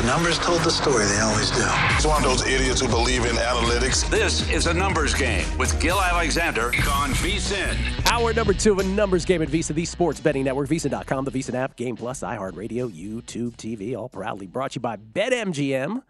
[0.00, 1.62] The numbers told the story, they always do.
[1.94, 4.08] He's one of those idiots who believe in analytics.
[4.08, 7.76] This is a numbers game with Gill Alexander on VSIN.
[8.10, 11.30] Hour number two of a numbers game at VSiN, the sports betting network, VSiN.com, the
[11.30, 16.02] VSiN app, Game Plus, iHeartRadio, YouTube TV, all proudly brought to you by BetMGM.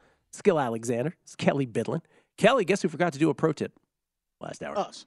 [0.44, 2.00] Gill Alexander, it's Kelley Bydlon.
[2.38, 3.72] Kelley, guess who forgot to do a pro tip
[4.40, 4.78] last hour?
[4.78, 5.04] Us.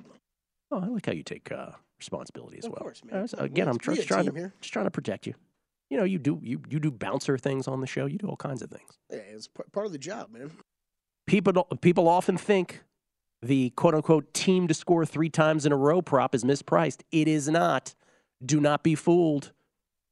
[0.71, 2.81] Oh, I like how you take uh, responsibility as Of well.
[2.81, 3.29] course, man.
[3.33, 4.53] Uh, again, I'm tr- just trying to here.
[4.59, 5.35] just trying to protect you.
[5.93, 8.07] You know, you do you you do bouncer things on the show.
[8.07, 8.97] You do all kinds of things.
[9.11, 10.49] Yeah, it's part of the job, man.
[11.27, 12.83] people people often think
[13.43, 17.01] the quote unquote team to score three times in a row prop is mispriced.
[17.11, 17.93] It is not.
[18.43, 19.51] Do not be fooled.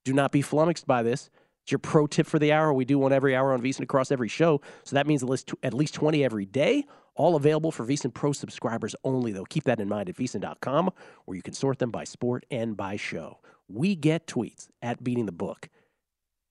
[0.06, 1.32] Do not be flummoxed by this.
[1.64, 2.72] It's your pro tip for the hour.
[2.72, 4.62] We do one every hour on VSiN across every show.
[4.84, 6.86] So that means at least, at least 20 every day.
[7.16, 9.44] All available for VSiN Pro subscribers only, though.
[9.46, 10.92] Keep that in mind at VSiN.com,
[11.26, 13.40] where you can sort them by sport and by show.
[13.74, 15.70] We get tweets at Beating the Book.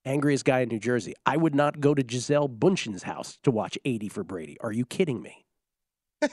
[0.05, 1.13] Angriest guy in New Jersey.
[1.25, 4.57] I would not go to Gisele Bündchen's house to watch 80 for Brady.
[4.61, 5.45] Are you kidding me?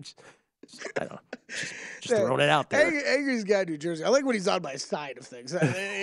[0.00, 0.20] just,
[0.96, 1.18] I don't know.
[1.48, 2.84] Just, just throwing it out there.
[2.86, 4.04] Angry, angry's guy in New Jersey.
[4.04, 5.52] I like when he's on my side of things.
[5.60, 5.62] It-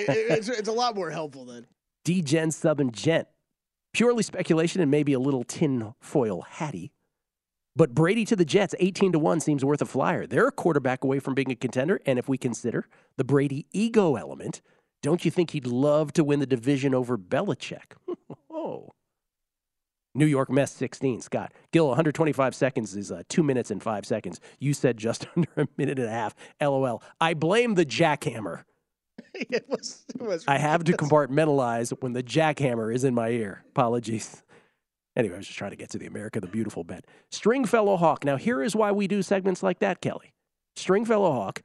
[0.09, 1.67] it- it's, it's a lot more helpful than.
[2.03, 3.27] D-Gen Southern Gent.
[3.93, 6.91] Purely speculation and maybe a little tin foil hattie.
[7.75, 10.27] But Brady to the Jets, 18 to 1 seems worth a flyer.
[10.27, 12.01] They're a quarterback away from being a contender.
[12.05, 12.87] And if we consider
[13.17, 14.61] the Brady ego element,
[15.01, 17.93] don't you think he'd love to win the division over Belichick?
[18.49, 18.89] oh.
[20.13, 21.53] New York Mess 16, Scott.
[21.71, 24.41] Gill, 125 seconds is uh, two minutes and five seconds.
[24.59, 26.35] You said just under a minute and a half.
[26.61, 27.01] LOL.
[27.21, 28.63] I blame the jackhammer.
[29.33, 33.63] it was, it was I have to compartmentalize when the jackhammer is in my ear.
[33.69, 34.43] Apologies.
[35.15, 37.05] Anyway, I was just trying to get to the America the Beautiful bet.
[37.31, 38.23] Stringfellow Hawk.
[38.23, 40.33] Now, here is why we do segments like that, Kelley.
[40.75, 41.61] Stringfellow Hawk.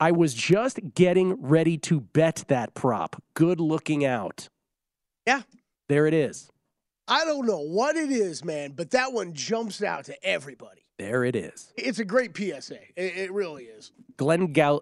[0.00, 3.22] I was just getting ready to bet that prop.
[3.34, 4.48] Good looking out.
[5.26, 5.42] Yeah.
[5.88, 6.50] There it is.
[7.06, 10.82] I don't know what it is, man, but that one jumps out to everybody.
[10.98, 11.72] There it is.
[11.76, 12.78] It's a great PSA.
[12.96, 13.92] It, it really is.
[14.16, 14.80] Glenn Gal,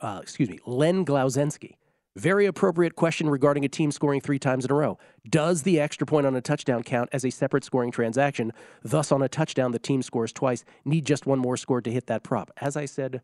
[0.00, 1.74] uh, excuse me, Len Glauzensky.
[2.18, 4.98] Very appropriate question regarding a team scoring three times in a row.
[5.30, 8.52] Does the extra point on a touchdown count as a separate scoring transaction?
[8.82, 10.64] Thus, on a touchdown, the team scores twice.
[10.84, 12.50] Need just one more score to hit that prop.
[12.56, 13.22] As I said,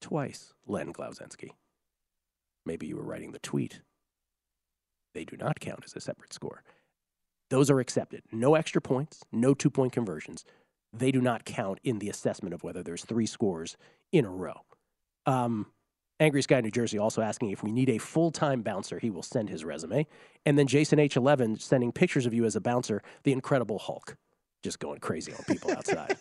[0.00, 1.50] twice, Len Glauzensky.
[2.66, 3.80] Maybe you were writing the tweet.
[5.14, 6.64] They do not count as a separate score.
[7.48, 8.22] Those are accepted.
[8.32, 10.44] No extra points, no two point conversions.
[10.92, 13.76] They do not count in the assessment of whether there's three scores
[14.10, 14.62] in a row.
[15.26, 15.66] Um,
[16.22, 19.10] Angriest guy in New Jersey also asking if we need a full time bouncer, he
[19.10, 20.06] will send his resume.
[20.46, 24.16] And then Jason H11 sending pictures of you as a bouncer, the Incredible Hulk,
[24.62, 26.16] just going crazy on people outside.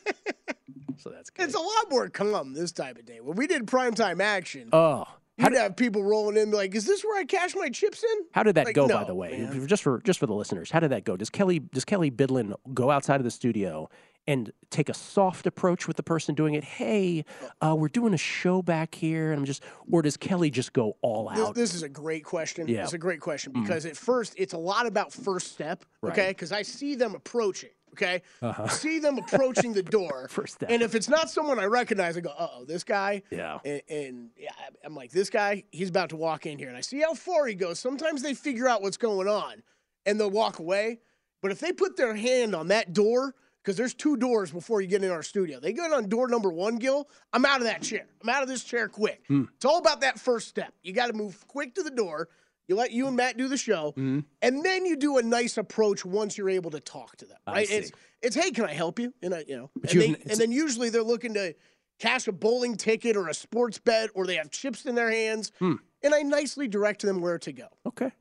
[0.97, 1.45] so that's good.
[1.45, 3.19] It's a lot more calm this time of day.
[3.21, 5.05] When we did primetime action, oh,
[5.39, 8.03] how you'd did, have people rolling in like, "Is this where I cash my chips
[8.03, 8.87] in?" how did that Like, go?
[8.87, 9.67] by the way, man.
[9.67, 11.15] just for just for the listeners, how did that go?
[11.17, 13.89] Does Kelley does Kelley Bydlon go outside of the studio
[14.27, 16.63] and take a soft approach with the person doing it?
[16.63, 17.25] Hey,
[17.61, 20.97] uh, we're doing a show back here, and I'm just, or does Kelley just go
[21.01, 21.55] all out?
[21.55, 22.67] this is a great question.
[22.67, 22.83] Yeah.
[22.83, 23.63] It's a great question Mhm.
[23.63, 25.83] because at first it's a lot about first step.
[26.01, 26.11] Right.
[26.13, 27.71] Okay, because I see them approaching.
[27.93, 28.69] Okay, Uh-huh.
[28.69, 30.27] see them approaching the door.
[30.29, 30.69] First step.
[30.71, 33.59] And if it's not someone I recognize, I go, "Uh oh, this guy." Yeah.
[33.65, 34.51] And, and yeah,
[34.85, 37.47] I'm like, this guy, he's about to walk in here, and I see how far
[37.47, 37.79] he goes.
[37.79, 39.61] Sometimes they figure out what's going on,
[40.05, 40.99] and they'll walk away.
[41.41, 44.87] But if they put their hand on that door, because there's two doors before you
[44.87, 47.07] get in our studio, they get on door number one, Gill.
[47.33, 48.05] I'm out of that chair.
[48.21, 49.23] I'm out of this chair quick.
[49.27, 49.43] Hmm.
[49.55, 50.73] It's all about that first step.
[50.83, 52.29] You got to move quick to the door.
[52.67, 54.19] You let you and Matt do the show, Mm-hmm.
[54.41, 57.37] and then you do a nice approach once you're able to talk to them.
[57.45, 57.71] I Right?
[57.71, 57.91] It's
[58.21, 59.13] it's hey, can I help you?
[59.21, 61.53] And I, you know, and, they, and then usually they're looking to
[61.99, 65.51] cash a bowling ticket or a sports bet or they have chips in their hands.
[65.59, 65.75] Hmm.
[66.03, 67.67] And I nicely direct them where to go.
[67.85, 68.11] Okay.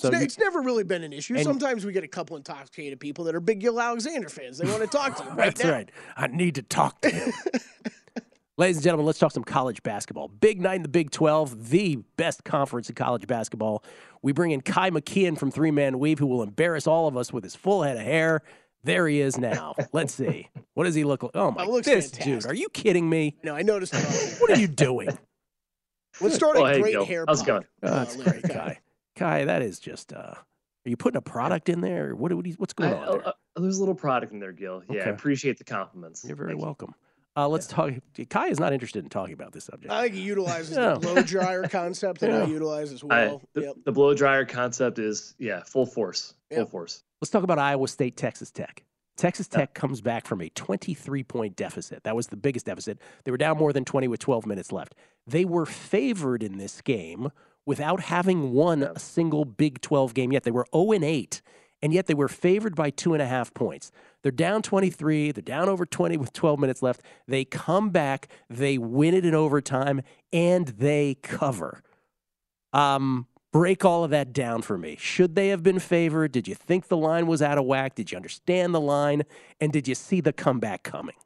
[0.00, 1.36] It's, So ne- you- it's never really been an issue.
[1.42, 4.58] Sometimes we get a couple intoxicated people that are big Gill Alexander fans.
[4.58, 5.30] They want to talk to you.
[5.36, 5.72] Right That's now.
[5.72, 5.90] right.
[6.16, 7.32] I need to talk to him.
[8.56, 10.28] Ladies and gentlemen, let's talk some college basketball.
[10.28, 13.82] Big night in the Big 12, the best conference in college basketball.
[14.22, 17.32] We bring in Ky McKeon from Three Man Weave, who will embarrass all of us
[17.32, 18.42] with his full head of hair.
[18.84, 19.74] There he is now.
[19.92, 20.48] Let's see.
[20.74, 21.32] What does he look like?
[21.34, 22.42] Oh, my Oh, looks this fantastic.
[22.42, 22.46] dude.
[22.50, 23.36] Are you kidding me?
[23.42, 23.92] No, I noticed.
[24.40, 25.08] What are you doing?
[26.22, 27.24] Let's start Oh, a great hair.
[27.28, 27.64] How's it going?
[27.82, 28.78] Oh, that's Uh, Larry, great, Ky.
[29.20, 30.12] Ky, that is just.
[30.12, 30.36] uh Are
[30.86, 32.14] you putting a product in there?
[32.16, 33.26] What, what, what's going I- on there?
[33.28, 34.82] uh, uh, there's a little product in there, Gill.
[34.90, 36.24] Yeah, I appreciate the compliments.
[36.26, 36.64] You're very Thank you.
[36.64, 36.94] welcome.
[37.36, 37.92] Uh, let's talk.
[38.14, 39.92] Ky is not interested in talking about this subject.
[39.92, 40.94] I think he utilizes Yeah.
[40.94, 43.42] the blow dryer concept that I utilize as I- well.
[43.52, 43.74] the, yep.
[43.84, 47.02] the blow dryer concept is yeah, full force, full force.
[47.20, 48.82] Let's talk about Iowa State, Texas Tech.
[49.16, 52.02] Texas Tech comes back from a 23 point deficit.
[52.04, 52.98] That was the biggest deficit.
[53.24, 54.94] They were down more than 20 with 12 minutes left.
[55.26, 57.30] They were favored in this game
[57.66, 60.44] without having won a single Big 12 game yet.
[60.44, 61.42] They were 0 and 8,
[61.82, 63.90] and yet they were favored by two and a half points.
[64.22, 65.32] They're down 23.
[65.32, 67.02] They're down over 20 with 12 minutes left.
[67.26, 68.28] They come back.
[68.48, 70.02] They win it in overtime,
[70.32, 71.82] and they cover.
[72.72, 74.96] Um, break all of that down for me.
[75.00, 76.32] Should they have been favored?
[76.32, 77.94] Did you think the line was out of whack?
[77.94, 79.22] Did you understand the line?
[79.60, 81.16] And did you see the comeback coming?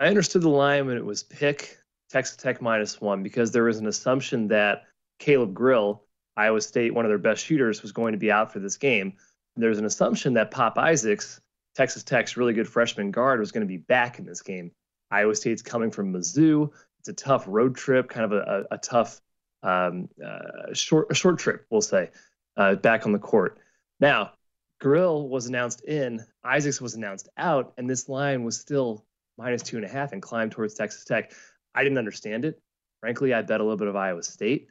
[0.00, 1.78] I understood the line when it was pick
[2.10, 4.84] Texas Tech minus one because there was an assumption that
[5.18, 6.02] Caleb Grill,
[6.36, 9.14] Iowa State, one of their best shooters, was going to be out for this game.
[9.56, 11.40] There's an assumption that Pop Isaacs,
[11.74, 14.72] Texas Tech's really good freshman guard, was going to be back in this game.
[15.10, 16.70] Iowa State's coming from Mizzou.
[16.98, 19.20] It's a tough road trip, kind of a, a, a tough
[19.62, 22.10] um, uh, short a short trip, we'll say,
[22.56, 23.58] uh, back on the court.
[24.00, 24.32] Now,
[24.80, 29.04] Grill was announced in, Isaacs was announced out, and this line was still
[29.38, 31.32] minus two and a half and climbed towards Texas Tech.
[31.74, 32.60] I didn't understand it.
[33.00, 34.68] Frankly, I bet a little bit of Iowa State,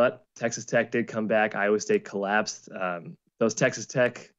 [0.00, 1.54] but Texas Tech did come back.
[1.54, 2.70] Iowa State collapsed.
[2.74, 4.32] Um, those Texas Tech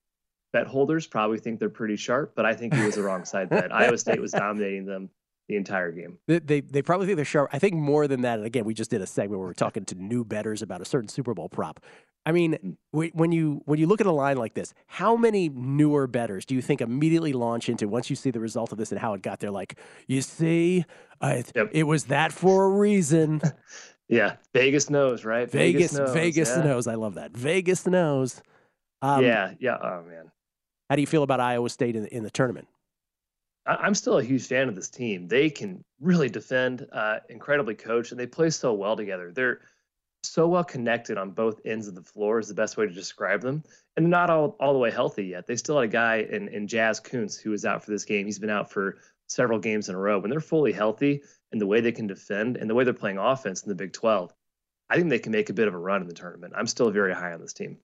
[0.53, 3.47] bet holders probably think they're pretty sharp, but I think it was a wrong side
[3.47, 3.71] bet.
[3.81, 5.11] Iowa State was dominating them
[5.47, 6.17] the entire game.
[6.27, 7.51] They, they, they probably think they're sharp.
[7.53, 8.39] I think more than that.
[8.39, 10.85] And again, we just did a segment where we're talking to new bettors about a
[10.85, 11.79] certain Super Bowl prop.
[12.25, 16.07] I mean, when you when you look at a line like this, how many newer
[16.07, 18.99] bettors do you think immediately launch into once you see the result of this and
[18.99, 19.51] how it got there?
[19.51, 20.85] Like, you see,
[21.19, 21.69] I, Yep.
[21.71, 23.41] it was that for a reason.
[24.11, 25.49] Yeah, Vegas knows, right?
[25.49, 26.13] Vegas, knows.
[26.13, 26.63] Vegas yeah.
[26.63, 26.85] knows.
[26.85, 27.31] I love that.
[27.31, 28.41] Vegas knows.
[29.01, 29.77] Um, yeah, yeah.
[29.81, 30.29] Oh man,
[30.89, 32.67] How do you feel about Iowa State in, the, in the tournament?
[33.65, 35.29] I- I'm still a huge fan of this team.
[35.29, 39.31] They can really defend, uh, incredibly coached, and they play so well together.
[39.31, 39.61] They're
[40.23, 43.41] so well connected on both ends of the floor is the best way to describe
[43.41, 43.63] them.
[43.95, 45.47] And not all, all the way healthy yet.
[45.47, 48.25] They still had a guy in, in Jaz Kunc who was out for this game.
[48.25, 48.97] He's been out for
[49.31, 50.19] several games in a row.
[50.19, 53.17] When they're fully healthy and the way they can defend and the way they're playing
[53.17, 54.33] offense in the Big 12,
[54.89, 56.53] I think they can make a bit of a run in the tournament.
[56.55, 57.77] I'm still very high on this team.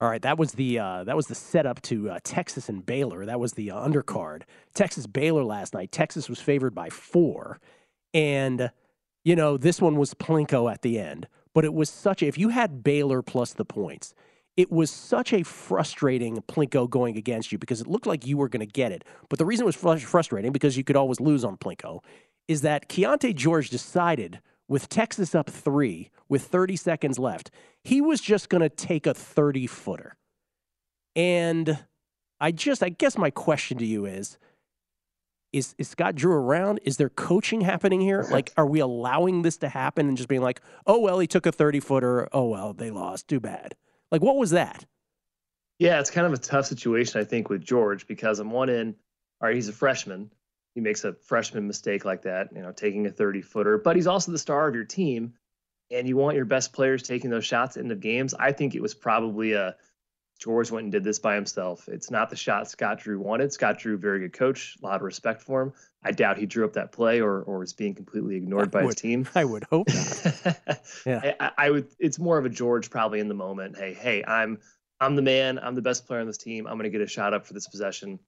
[0.00, 3.24] All right, that was the uh, that was the setup to uh, Texas and Baylor.
[3.24, 4.42] That was the uh, undercard.
[4.74, 5.92] Texas Baylor last night.
[5.92, 7.60] Texas was favored by four,
[8.12, 8.70] and
[9.24, 11.28] you know this one was Plinko at the end.
[11.54, 14.14] But it was such a, if you had Baylor plus the points,
[14.56, 18.48] it was such a frustrating Plinko going against you because it looked like you were
[18.48, 19.04] going to get it.
[19.28, 22.00] But the reason it was frus- frustrating because you could always lose on Plinko
[22.46, 27.50] is that Keyonte George decided with Texas up three with 30 seconds left,
[27.82, 30.16] he was just going to take a 30 footer.
[31.16, 31.84] And
[32.40, 34.38] I just, I guess my question to you is,
[35.52, 36.80] is, is Scott Drew around?
[36.84, 38.26] Is there coaching happening here?
[38.30, 41.46] Like, are we allowing this to happen and just being like, oh, well, he took
[41.46, 42.28] a 30 footer.
[42.32, 43.28] Oh, well, they lost.
[43.28, 43.76] Too bad.
[44.14, 44.86] Like, what was that?
[45.80, 48.94] Yeah, it's kind of a tough situation, I think, with George because on one end,
[49.40, 50.30] all right, he's a freshman.
[50.76, 54.06] He makes a freshman mistake like that, you know, taking a 30 footer, but he's
[54.06, 55.34] also the star of your team.
[55.90, 58.34] And you want your best players taking those shots in the games.
[58.34, 59.74] I think it was probably a
[60.44, 61.88] George went and did this by himself.
[61.88, 63.50] It's not the shot Scott Drew wanted.
[63.50, 65.72] Scott Drew, very good coach, a lot of respect for him.
[66.02, 68.94] I doubt he drew up that play or or was being completely ignored by his
[68.94, 69.26] team.
[69.34, 70.60] I would hope not.
[71.06, 71.34] Yeah.
[71.40, 71.86] I, I would.
[71.98, 73.78] It's more of a George probably in the moment.
[73.78, 74.58] Hey, hey, I'm
[75.00, 75.58] I'm the man.
[75.58, 76.66] I'm the best player on this team.
[76.66, 78.18] I'm going to get a shot up for this possession.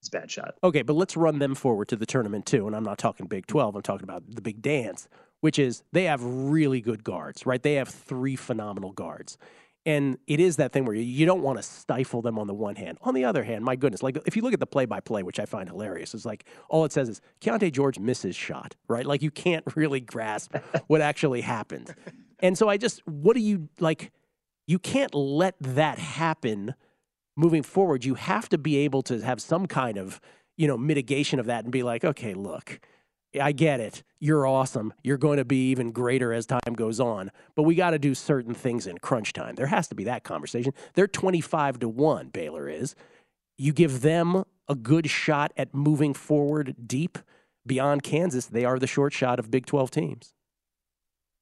[0.00, 0.54] It's a bad shot.
[0.64, 2.66] Okay, but let's run them forward to the tournament too.
[2.66, 5.08] And I'm not talking Big 12, I'm talking about the big dance,
[5.40, 7.62] which is they have really good guards, right?
[7.62, 9.36] They have three phenomenal guards.
[9.86, 12.76] And it is that thing where you- don't want to stifle them on the one
[12.76, 12.98] hand.
[13.02, 15.22] On the other hand, my goodness, like if you look at the play by play,
[15.22, 19.04] which I find hilarious, it's like all it says is Keyonte George misses shot, right?
[19.04, 20.54] Like you can't really grasp
[20.86, 21.94] what actually happened.
[22.40, 24.10] And so I just, what do you like?
[24.66, 26.74] You can't let that happen
[27.36, 30.20] moving forward, you have to be able to have some kind of,
[30.56, 32.80] you know, mitigation of that and be like, okay, look,
[33.40, 34.02] I get it.
[34.20, 34.92] You're awesome.
[35.02, 37.30] You're going to be even greater as time goes on.
[37.54, 39.54] But we got to do certain things in crunch time.
[39.54, 40.72] There has to be that conversation.
[40.94, 42.94] They're 25 to 1, Baylor is.
[43.56, 47.18] You give them a good shot at moving forward deep
[47.66, 48.46] beyond Kansas.
[48.46, 50.34] They are the short shot of Big 12 teams.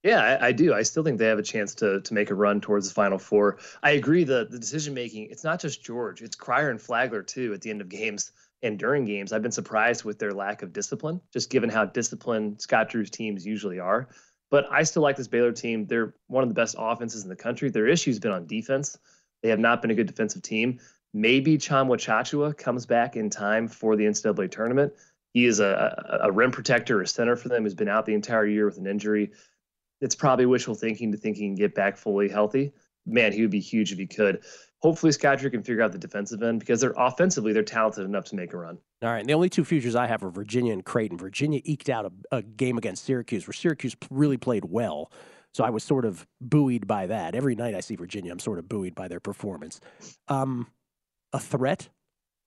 [0.03, 0.75] Yeah, I, I, do.
[0.75, 3.19] I still think they have a chance to to make a run towards the Final
[3.19, 3.59] Four.
[3.85, 4.25] I agree.
[4.25, 5.29] The the decision making.
[5.31, 6.23] It's not just George.
[6.23, 7.53] It's Cryer and Flagler too.
[7.55, 8.33] At the end of games
[8.63, 12.61] and during games, I've been surprised with their lack of discipline, just given how disciplined
[12.61, 14.09] Scott Drew's teams usually are.
[14.51, 15.87] But I still like this Baylor team.
[15.87, 17.71] They're one of the best offenses in the country.
[17.71, 18.99] Their issue's been on defense.
[19.43, 20.79] They have not been a good defensive team.
[21.15, 24.93] Maybe Tchamwa Tchatchoua comes back in time for the NCAA tournament.
[25.33, 28.15] He is a, a, a rim protector, a center for them, who's been out the
[28.15, 29.33] entire year with an injury
[30.03, 32.73] it's probably wishful thinking to think he can get back fully healthy.
[33.07, 34.43] Man, he would be huge if he could.
[34.83, 38.35] Hopefully, Drew can figure out the defensive end because they're offensively they're talented enough to
[38.35, 38.79] make a run.
[39.01, 39.21] All right.
[39.21, 41.17] And the only two futures I have are Virginia and Creighton.
[41.17, 45.13] Virginia eked out a, a game against Syracuse where Syracuse really played well.
[45.55, 47.37] So I was sort of buoyed by that.
[47.37, 49.81] Every night I see Virginia, I'm sort of buoyed by their performance.
[50.27, 50.67] Um,
[51.33, 51.89] a threat,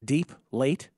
[0.03, 0.89] deep, late,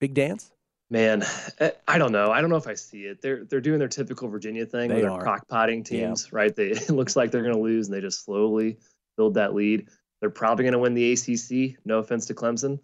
[0.00, 0.52] big dance.
[0.88, 1.24] Man,
[1.58, 2.30] eh, I don't know.
[2.30, 3.22] I don't know if I see it.
[3.22, 5.24] They're they're doing their typical Virginia thing they where they're are.
[5.24, 6.36] crockpotting teams, yeah.
[6.38, 6.54] right?
[6.54, 8.78] They it looks like they're going to lose, and they just slowly
[9.16, 9.88] build that lead.
[10.20, 11.78] They're probably going to win the ACC.
[11.84, 12.78] No offense to Clemson,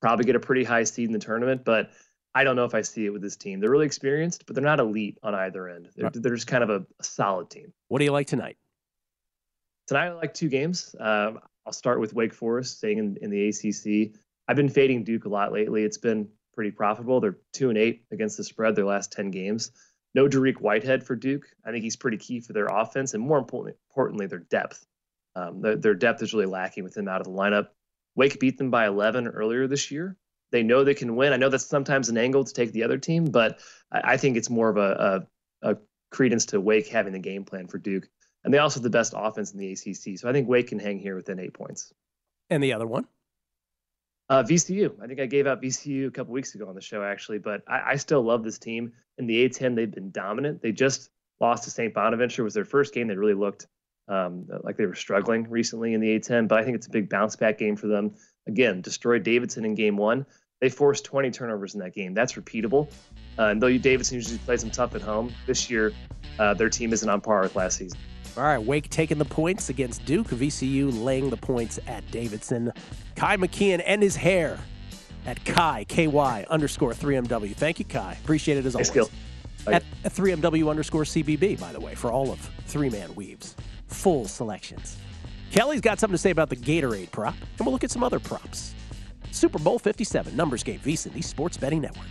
[0.00, 1.90] probably get a pretty high seed in the tournament, but
[2.34, 3.60] I don't know if I see it with this team.
[3.60, 5.90] They're really experienced, but they're not elite on either end.
[5.96, 7.72] They're they're just kind of a, a, solid team.
[7.88, 8.56] What do you like tonight?
[9.88, 10.94] Tonight I like two games.
[11.00, 14.16] Um, I'll start with Wake Forest, staying in, in the ACC.
[14.48, 15.82] I've been fading Duke a lot lately.
[15.82, 17.20] It's been pretty profitable.
[17.20, 19.72] They're two and eight against the spread their last 10 games.
[20.14, 21.46] No Dariq Whitehead for Duke.
[21.64, 24.84] I think he's pretty key for their offense and more importantly, importantly their depth.
[25.36, 27.68] Um, their, their depth is really lacking with him out of the lineup.
[28.16, 30.16] Wake beat them by 11 earlier this year.
[30.50, 31.32] They know they can win.
[31.32, 33.60] I know that's sometimes an angle to take the other team, but
[33.92, 35.26] I, I think it's more of a,
[35.62, 35.76] a, a
[36.10, 38.08] credence to Wake having the game plan for Duke.
[38.42, 40.18] And they also have the best offense in the ACC.
[40.18, 41.92] So I think Wake can hang here within eight points.
[42.48, 43.06] And the other one?
[44.28, 44.92] Uh, VCU.
[45.02, 47.62] I think I gave out VCU a couple weeks ago on the show, actually, but
[47.68, 48.92] I, I still love this team.
[49.18, 50.62] In the A10, they've been dominant.
[50.62, 51.10] They just
[51.40, 51.92] lost to St.
[51.92, 52.42] Bonaventure.
[52.42, 53.08] It was their first game.
[53.08, 53.66] They really looked
[54.10, 57.08] um, like they were struggling recently in the A10, but I think it's a big
[57.08, 58.12] bounce back game for them.
[58.46, 60.26] Again, destroyed Davidson in game one.
[60.60, 62.12] They forced 20 turnovers in that game.
[62.12, 62.90] That's repeatable.
[63.38, 65.92] Uh, and though Davidson usually plays them tough at home, this year
[66.38, 67.98] uh, their team isn't on par with last season.
[68.36, 70.28] All right, Wake taking the points against Duke.
[70.28, 72.72] VCU laying the points at Davidson.
[73.14, 74.58] Ky McKeon and his hair
[75.26, 77.54] at Kai, KY underscore 3MW.
[77.54, 77.98] Thank you, Ky.
[78.22, 78.90] Appreciate it as always.
[78.90, 79.10] Thanks,
[79.66, 83.56] at, at 3MW underscore CBB, by the way, for all of three man weaves.
[83.90, 84.96] Full selections.
[85.52, 88.20] Kelly's got something to say about the Gatorade prop, and we'll look at some other
[88.20, 88.74] props.
[89.30, 92.06] Super Bowl 57, numbers game, VSIN, the Sports Betting Network.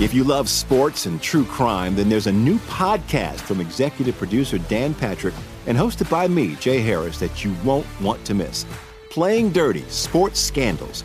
[0.00, 4.58] If you love sports and true crime, then there's a new podcast from executive producer
[4.58, 5.34] Dan Patrick
[5.66, 8.66] and hosted by me, Jay Harris, that you won't want to miss.
[9.10, 11.04] Playing Dirty Sports Scandals.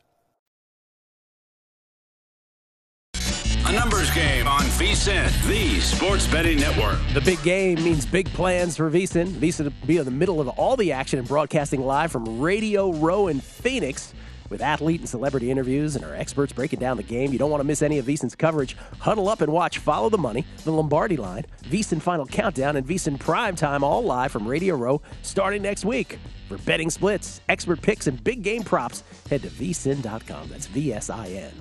[3.71, 6.99] A numbers game on VSIN, the Sports Betting Network.
[7.13, 9.27] The big game means big plans for VSIN.
[9.27, 12.91] VSIN will be in the middle of all the action and broadcasting live from Radio
[12.91, 14.13] Row in Phoenix.
[14.49, 17.61] With athlete and celebrity interviews and our experts breaking down the game, you don't want
[17.61, 18.75] to miss any of VSIN's coverage.
[18.99, 23.17] Huddle up and watch Follow the Money, The Lombardi Line, VSIN Final Countdown, and VSIN
[23.19, 26.19] Prime Time all live from Radio Row starting next week.
[26.49, 30.49] For betting splits, expert picks, and big game props, head to vsin.com.
[30.49, 31.53] That's V-S-I-N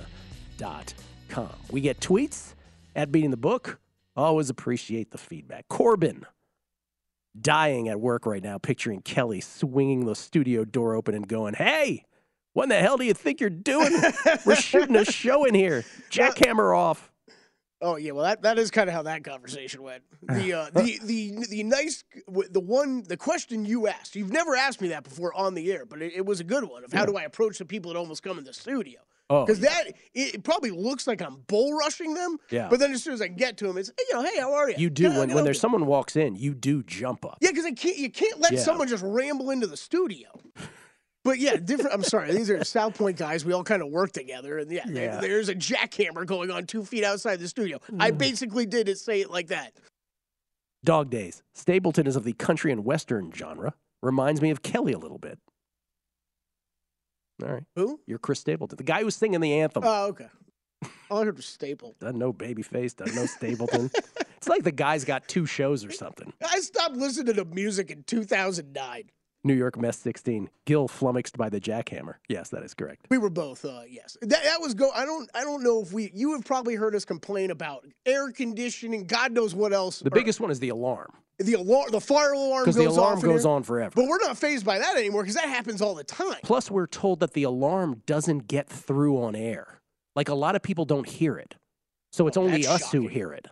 [0.59, 0.93] dot
[1.31, 1.51] com.
[1.71, 2.55] We get tweets
[2.95, 3.81] at Beating the Book.
[4.17, 5.69] Always appreciate the feedback.
[5.69, 6.27] Corbin
[7.41, 12.05] dying at work right now, picturing Kelley swinging the studio door open and going, Hey,
[12.53, 13.93] what in the hell do you think you're doing?
[14.45, 15.85] We're shooting a show in here.
[16.11, 17.11] Jackhammer off.
[17.83, 20.03] Oh yeah, well that, that is kind of how that conversation went.
[20.23, 24.17] The uh, the the the nice the one the question you asked.
[24.17, 26.65] You've never asked me that before on the air, but it, it was a good
[26.65, 29.01] one of how do I approach the people that almost come in the studio.
[29.31, 32.37] Oh, Because that it, probably looks like I'm bull rushing them.
[32.51, 32.69] Yeah.
[32.69, 34.53] But then as soon as I get to them, it's hey, you know, hey, how
[34.53, 34.75] are you?
[34.77, 37.39] You do when, when there's you?" someone walks in, you do jump up.
[37.41, 37.97] Yeah, because I can't.
[37.97, 38.59] You can't let Yeah.
[38.59, 40.29] someone just ramble into the studio.
[41.23, 41.93] But yeah, different.
[41.95, 42.33] I'm sorry.
[42.33, 43.45] These are South Point guys.
[43.45, 45.21] We all kind of work together, and yeah, Yeah.
[45.21, 47.79] there's a jackhammer going on two feet outside the studio.
[47.93, 47.97] Mm.
[48.03, 48.99] I basically did it.
[48.99, 49.75] Say it like that.
[50.83, 51.43] Dog Days.
[51.55, 53.75] Stapleton is of the country and western genre.
[54.03, 55.39] Reminds me of Kelley a little bit.
[57.43, 57.65] All right.
[57.77, 58.01] Who?
[58.07, 59.83] You're Chris Stapleton, the guy who's singing the anthem.
[59.85, 60.29] Oh, okay.
[61.11, 61.95] All I heard was staple.
[62.01, 63.91] Doesn't know Babyface, doesn't know Stapleton.
[64.37, 66.33] it's like the guy's got two shows or something.
[66.43, 69.11] I stopped listening to music in 2009.
[69.43, 70.51] New York Mess 16.
[70.67, 72.15] Gill flummoxed by the jackhammer.
[72.29, 73.07] Yes, that is correct.
[73.11, 74.17] We were both, uh, yes.
[74.21, 74.91] That, that was go.
[74.91, 75.31] I don't.
[75.35, 76.11] I don't know if we.
[76.15, 79.07] You have probably heard us complain about air conditioning.
[79.07, 80.01] God knows what else.
[80.01, 83.01] The or biggest one is the alarm the alarm, the fire alarm goes because the
[83.01, 83.93] alarm goes on forever.
[83.95, 86.39] But we're not phased by that anymore because that happens all the time.
[86.43, 89.81] Plus, we're told that the alarm doesn't get through on air.
[90.15, 91.55] Like a lot of people don't hear it,
[92.13, 93.47] so it's only Oh, that's us who hear it.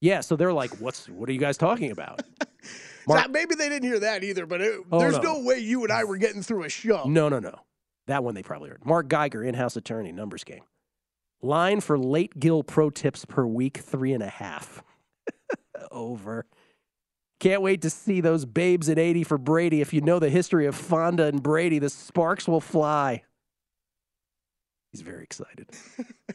[0.00, 1.08] Yeah, so they're like, "What's?
[1.08, 2.22] What are you guys talking about?"
[3.08, 4.46] So maybe they didn't hear that either.
[4.46, 5.34] But it, Oh, there's no.
[5.34, 5.42] no.
[5.42, 7.04] way you and I were getting through a show.
[7.06, 7.54] No, no, no.
[8.06, 8.84] That one they probably heard.
[8.84, 10.62] Mark Geiger, in-house attorney, numbers game.
[11.40, 14.82] Line for late Gill pro tips per week, three and a half.
[15.90, 16.46] Over.
[17.40, 19.80] Can't wait to see those babes at 80 for Brady.
[19.80, 23.24] If you know the history of Fonda and Brady, the sparks will fly.
[24.92, 25.68] He's very excited.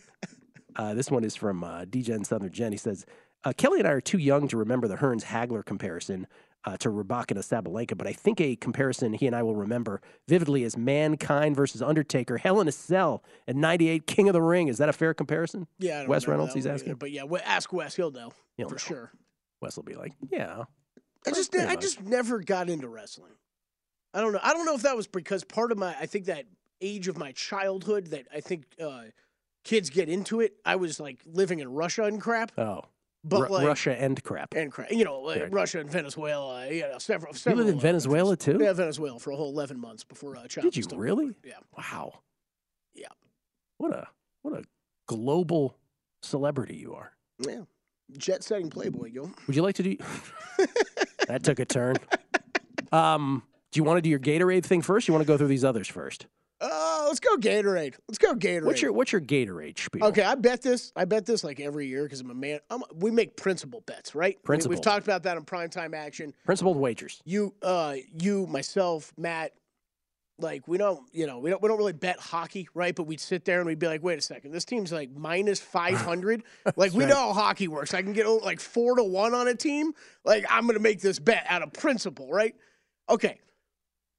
[0.75, 2.73] uh, this one is from uh, and Southern Jen.
[2.73, 3.05] He says,
[3.45, 6.27] uh, Kelley and I are too young to remember the Hearns Hagler comparison
[6.67, 10.01] uh, to Rybak and Sabalenka, but I think a comparison he and I will remember
[10.27, 14.67] vividly is Mankind versus Undertaker, Hell in a Cell, and 98 King of the Ring.
[14.67, 15.67] Is that a fair comparison?
[15.79, 16.89] Yeah, I don't Wes Reynolds, he's asking.
[16.91, 16.97] either.
[16.97, 17.95] But yeah, ask Wes.
[17.95, 18.79] He'll know He'll for know.
[18.79, 19.11] sure.
[19.61, 20.63] Wes will be like, yeah.
[21.25, 21.81] I just, I much.
[21.81, 23.31] just never got into wrestling.
[24.13, 24.39] I don't know.
[24.43, 26.45] I don't know if that was because part of my, I think that
[26.81, 29.03] age of my childhood that I think uh,
[29.63, 30.53] kids get into it.
[30.65, 32.81] I was like living in Russia and crap, Oh,
[33.27, 34.53] but Ru- like Russia and crap.
[34.55, 34.91] and crap.
[34.91, 35.51] You know, like Right.
[35.53, 36.71] Russia and Venezuela.
[36.71, 37.33] You know, several.
[37.33, 38.57] You several lived in Venezuela too?
[38.61, 41.25] Yeah, Venezuela for a whole eleven months before uh, Chavez Did you really?
[41.25, 41.35] over.
[41.43, 41.53] Yeah.
[41.77, 42.19] Wow.
[42.93, 43.07] Yeah.
[43.77, 44.07] What a
[44.41, 44.63] what a
[45.07, 45.77] global
[46.21, 47.11] celebrity you are.
[47.39, 47.61] Yeah.
[48.17, 49.29] Jet setting Playboy, yo.
[49.47, 49.97] Would you like to do?
[51.27, 51.97] that took a turn.
[52.91, 55.07] Um, do you want to do your Gatorade thing first?
[55.07, 56.25] You want to go through these others first?
[56.59, 57.95] Uh, let's go Gatorade.
[58.07, 58.65] Let's go Gatorade.
[58.65, 60.05] What's your what's your Gatorade spiel?
[60.05, 60.91] Okay, I bet this.
[60.95, 62.59] I bet this like every year because I'm a man.
[62.69, 64.37] I'm, we make principal bets, right?
[64.37, 64.75] We- Principal.
[64.75, 66.33] We've talked about that in primetime action.
[66.45, 67.21] Principled wagers.
[67.25, 69.53] You, uh, you, myself, Matt.
[70.39, 72.95] Like we don't, you know, we don't, we don't really bet hockey, right?
[72.95, 75.59] But we'd sit there and we'd be like, wait a second, this team's like minus
[75.61, 76.43] five hundred.
[76.75, 77.09] like we right.
[77.09, 77.95] know how hockey works.
[77.95, 79.93] I can get oh, like four to one on a team.
[80.23, 82.55] Like I'm gonna make this bet out of principle, right?
[83.09, 83.39] Okay,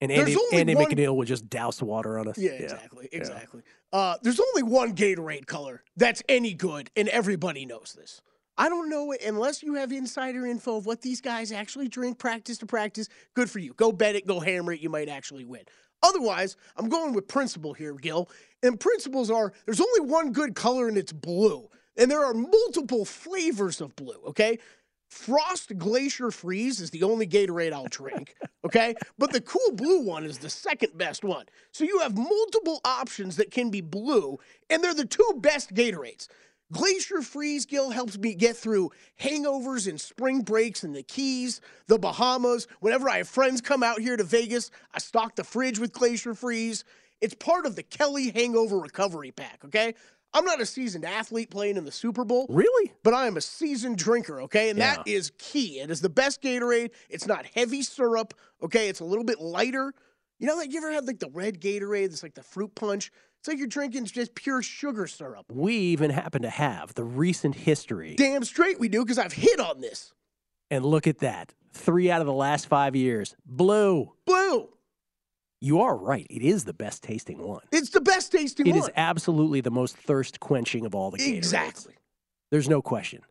[0.00, 2.38] And Andy, Andy one- McNeil would just douse water on us.
[2.38, 3.62] Yeah, exactly, exactly.
[3.92, 8.20] Uh, there's only one Gatorade color that's any good, and everybody knows this.
[8.56, 12.18] I don't know it unless you have insider info of what these guys actually drink
[12.18, 13.08] practice to practice.
[13.34, 13.72] Good for you.
[13.74, 14.80] Go bet it, go hammer it.
[14.80, 15.62] You might actually win.
[16.02, 18.28] Otherwise, I'm going with principle here, Gill.
[18.62, 21.68] And principles are there's only one good color and it's blue.
[21.96, 24.58] And there are multiple flavors of blue, okay?
[25.08, 28.94] Frost Glacier Freeze is the only Gatorade I'll drink, okay?
[29.16, 31.46] But the cool blue one is the second best one.
[31.72, 36.28] So you have multiple options that can be blue, and they're the two best Gatorades.
[36.70, 41.98] Glacier Freeze Gill helps me get through hangovers and spring breaks in the Keys, the
[41.98, 42.66] Bahamas.
[42.80, 46.34] Whenever I have friends come out here to Vegas, I stock the fridge with Glacier
[46.34, 46.84] Freeze.
[47.22, 49.94] It's part of the Kelley Hangover Recovery Pack, okay?
[50.34, 52.46] I'm not a seasoned athlete playing in the Super Bowl.
[52.50, 52.92] Really?
[53.02, 54.68] But I am a seasoned drinker, okay?
[54.70, 55.80] And that is key.
[55.80, 56.90] It is the best Gatorade.
[57.08, 58.88] It's not heavy syrup, okay?
[58.88, 59.94] It's a little bit lighter.
[60.38, 63.10] You know, like you ever had like the red Gatorade that's like the fruit punch?
[63.40, 65.46] It's like you're drinking just pure sugar syrup.
[65.50, 68.14] We even happen to have the recent history.
[68.16, 70.12] Damn straight we do, because I've hit on this.
[70.70, 71.54] And look at that.
[71.72, 73.34] Three out of the last five years.
[73.46, 74.12] Blue.
[74.26, 74.37] Blue.
[75.60, 76.26] You are right.
[76.30, 77.62] It is the best tasting one.
[77.72, 78.78] It's the best tasting It one.
[78.80, 81.36] is absolutely the most thirst quenching of all the Gatorades.
[81.36, 81.94] Exactly.
[82.50, 83.22] There's no question.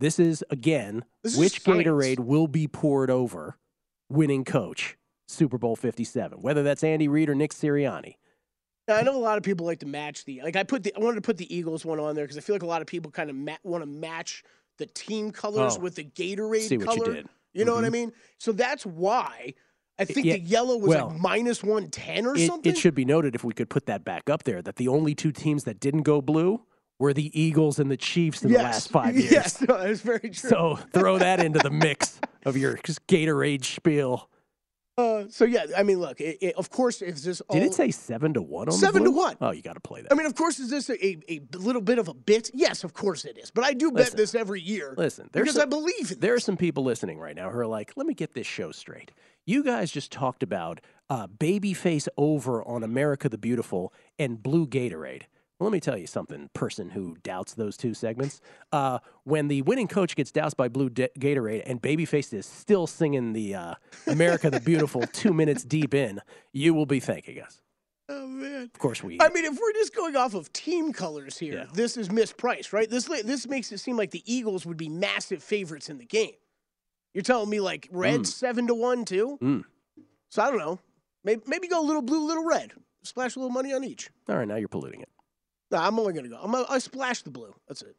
[0.00, 1.84] This is again This which science.
[1.86, 3.56] Gatorade will be poured over
[4.10, 4.96] winning coach
[5.28, 8.16] Super Bowl 57, whether that's Andy Reid or Nick Sirianni.
[8.88, 10.56] Now, I know a lot of people like to match the like.
[10.56, 12.54] I put the I wanted to put the Eagles one on there because I feel
[12.56, 14.42] like a lot of people kind of ma- want to match
[14.78, 15.80] the team colors Oh.
[15.80, 17.14] with the Gatorade See what you color.
[17.14, 17.28] did.
[17.54, 17.92] You know what I Mhm.
[17.92, 18.12] mean?
[18.38, 19.54] So that's why
[19.98, 22.72] I think Yeah, the yellow was well, like minus one ten or It, something.
[22.72, 25.14] it should be noted if we could put that back up there that the only
[25.14, 26.62] two teams that didn't go blue
[26.98, 28.58] were the Eagles and the Chiefs in yes.
[28.58, 29.30] the last five years.
[29.32, 30.50] Yes, no, that's very true.
[30.50, 34.28] So throw that into the mix of your Gatorade spiel.
[34.98, 37.72] Uh, so yeah, I mean, look, it, it, of course, if this all, Did it
[37.72, 39.36] say seven to one on Seven to one.
[39.40, 40.12] Oh, you got to play that.
[40.12, 42.50] I mean, of course, is this a, a, a little bit of a bit?
[42.52, 43.50] Yes, of course it is.
[43.50, 44.16] But I do bet Listen.
[44.18, 44.94] this every year.
[44.98, 47.66] Listen, there's because some- I believe There are some people listening right now who are
[47.66, 49.12] like, let me get this show straight.
[49.46, 55.22] You guys just talked about uh, Babyface over on America the Beautiful and Blue Gatorade.
[55.62, 58.40] Well, let me tell you something, person who doubts those two segments.
[58.72, 62.88] Uh, when the winning coach gets doused by Blue De- Gatorade and Babyface is still
[62.88, 63.74] singing the uh,
[64.08, 66.18] America the Beautiful two minutes deep in,
[66.52, 67.60] you will be thanking us.
[68.08, 68.62] Oh man.
[68.62, 69.18] Of course, we.
[69.20, 72.90] I mean, if we're just going off of team colors here, this is mispriced, right?
[72.90, 76.32] This this makes it seem like the Eagles would be massive favorites in the game.
[77.14, 78.26] You're telling me like red Mm.
[78.26, 79.38] seven to one too?
[79.40, 79.62] Mm.
[80.28, 80.80] So I don't know.
[81.22, 82.72] Maybe maybe go a little blue, little red.
[83.04, 84.10] Splash a little money on each.
[84.28, 85.08] All right, now you're polluting it.
[85.72, 86.38] No, I'm only gonna go.
[86.40, 87.54] I'm gonna, I splash the blue.
[87.66, 87.96] That's it.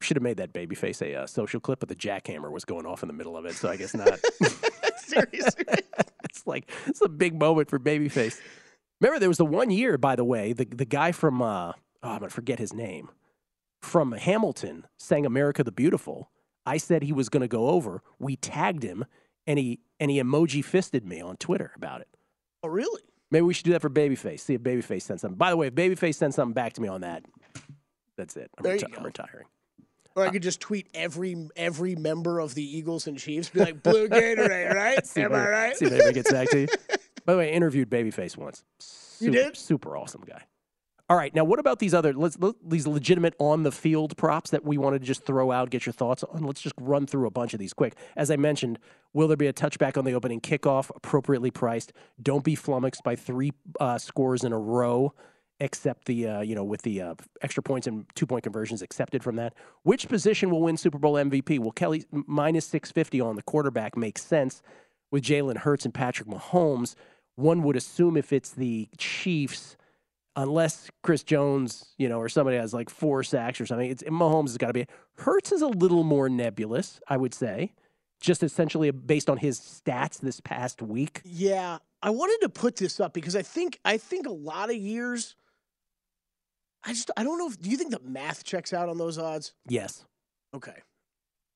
[0.00, 2.86] Should have made that baby face a uh, social clip, but the jackhammer was going
[2.86, 4.08] off in the middle of it, so I guess not.
[4.96, 5.64] Seriously.
[6.24, 8.40] it's like it's a big moment for Babyface.
[9.00, 11.74] Remember, there was the one year, by the way, the the guy from uh, oh,
[12.02, 13.10] I'm gonna forget his name
[13.82, 16.30] from Hamilton sang "America the Beautiful."
[16.64, 18.02] I said he was gonna go over.
[18.20, 19.04] We tagged him,
[19.48, 22.08] and he and he emoji fisted me on Twitter about it.
[22.62, 23.02] Oh really?
[23.30, 24.40] Maybe we should do that for Babyface.
[24.40, 25.38] See if Babyface sends something.
[25.38, 27.24] By the way, if Babyface sends something back to me on that,
[28.16, 28.50] that's it.
[28.58, 28.96] I'm, reti-.
[28.96, 29.46] I'm retiring.
[30.16, 33.60] Or I uh, could just tweet every every member of the Eagles and Chiefs, be
[33.60, 35.06] like blue Gatorade, right?
[35.06, 35.76] See Am I right?
[35.76, 36.66] See if anybody gets back to you.
[37.24, 38.64] By the way, I interviewed Babyface once.
[39.20, 39.56] You did?
[39.56, 40.42] Super awesome guy.
[41.10, 44.50] All right, now what about these other let's let, these legitimate on the field props
[44.50, 46.44] that we wanted to just throw out, get your thoughts on?
[46.44, 47.96] Let's just run through a bunch of these quick.
[48.16, 48.78] As I mentioned,
[49.12, 51.92] will there be a touchback on the opening kickoff, appropriately priced?
[52.22, 55.12] Don't be flummoxed by three uh, scores in a row,
[55.58, 59.24] except the uh, you know with the uh, extra points and two point conversions accepted
[59.24, 59.54] from that.
[59.82, 61.58] Which position will win Super Bowl MVP?
[61.58, 64.62] Well, Kelley minus six fifty on the quarterback makes sense
[65.10, 66.94] with Jalen Hurts and Patrick Mahomes.
[67.34, 69.76] One would assume if it's the Chiefs
[70.42, 73.90] unless Chris Jones, you know, or somebody has like four sacks or something.
[73.90, 74.86] It's Mahomes has got to be.
[75.18, 77.72] Hurts is a little more nebulous, I would say,
[78.20, 81.20] just essentially based on his stats this past week.
[81.24, 84.76] Yeah, I wanted to put this up because I think I think a lot of
[84.76, 85.36] years.
[86.82, 89.18] I just I don't know if do you think the math checks out on those
[89.18, 89.52] odds?
[89.68, 90.04] Yes,
[90.56, 90.76] Okay,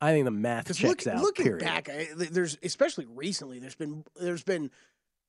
[0.01, 1.23] I think the math checks look, out.
[1.23, 1.65] looking period.
[1.65, 4.71] back, I, there's especially recently there's been there's been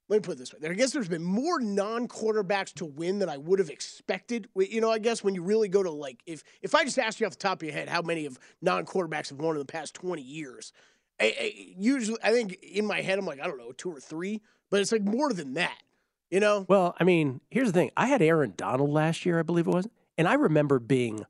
[0.08, 0.60] let me put it this way.
[0.70, 4.48] I guess there's been more non-quarterbacks to win than I would have expected.
[4.56, 7.20] You know, I guess when you really go to like if if I just asked
[7.20, 9.66] you off the top of your head how many of non-quarterbacks have won in the
[9.66, 10.74] past 20 years,
[11.20, 14.00] I, I, usually I think in my head I'm like I don't know two or
[14.00, 15.78] three, but it's like more than that.
[16.32, 17.92] You know, Well, I mean, here's the thing.
[17.96, 19.88] I had Aaron Donald last year, I believe it was,
[20.18, 21.24] and I remember being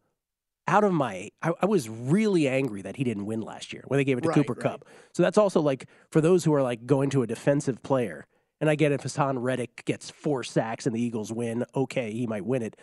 [0.67, 1.29] out of my.
[1.41, 4.21] I, I was really angry that he didn't win last year when they gave it
[4.21, 4.61] to Right, Cooper right.
[4.61, 4.85] Kupp.
[5.11, 8.25] So that's also like for those who are like going to a defensive player.
[8.61, 12.11] And I get it if Haason Reddick gets four sacks and the Eagles win, okay,
[12.11, 12.77] he might win it.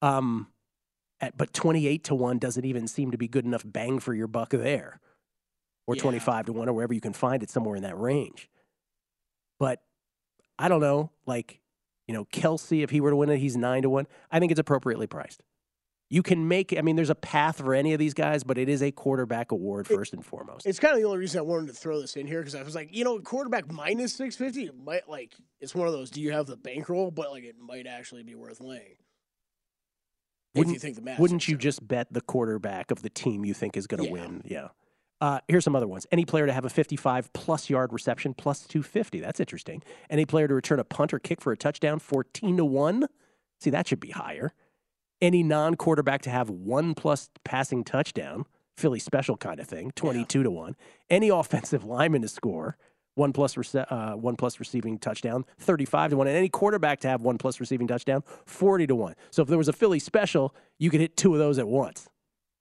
[0.00, 0.48] Um,
[1.20, 4.26] at, but twenty-eight to one doesn't even seem to be good enough bang for your
[4.26, 5.00] buck there,
[5.86, 6.02] or Yeah.
[6.02, 8.50] twenty-five to one, or wherever you can find it, somewhere in that range.
[9.60, 9.80] But
[10.58, 11.60] I don't know, like,
[12.08, 14.08] you know, Kelce, if he were to win it, he's nine to one.
[14.30, 15.40] I think it's appropriately priced.
[16.12, 18.68] You can make, I mean, there's a path for any of these guys, but it
[18.68, 20.66] is a quarterback award first and foremost.
[20.66, 22.62] it's kind of the only reason I wanted to throw this in here because I
[22.62, 26.10] was like, you know, quarterback minus 650 it might like it's one of those.
[26.10, 27.10] Do you have the bankroll?
[27.10, 28.96] But like it might actually be worth laying.
[30.54, 31.18] if you think the math.
[31.18, 34.12] Wouldn't you just bet the quarterback of the team you think is going to Yeah.
[34.12, 34.42] win?
[34.44, 34.68] Yeah.
[35.18, 36.06] Uh, here's some other ones.
[36.12, 39.20] Any player to have a 55 plus yard reception plus 250.
[39.20, 39.82] That's interesting.
[40.10, 43.06] Any player to return a punt or kick for a touchdown 14 to 1.
[43.60, 44.52] See, that should be higher.
[45.22, 48.44] Any non quarterback to have one plus passing touchdown,
[48.76, 50.76] Philly special kind of thing, 22 to 1.
[51.08, 52.76] Any offensive lineman to score
[53.14, 56.26] one plus, rece- uh, one plus receiving touchdown, 35 to 1.
[56.26, 59.14] And any quarterback to have one plus receiving touchdown, 40 to 1.
[59.30, 62.08] So if there was a Philly special, you could hit two of those at once.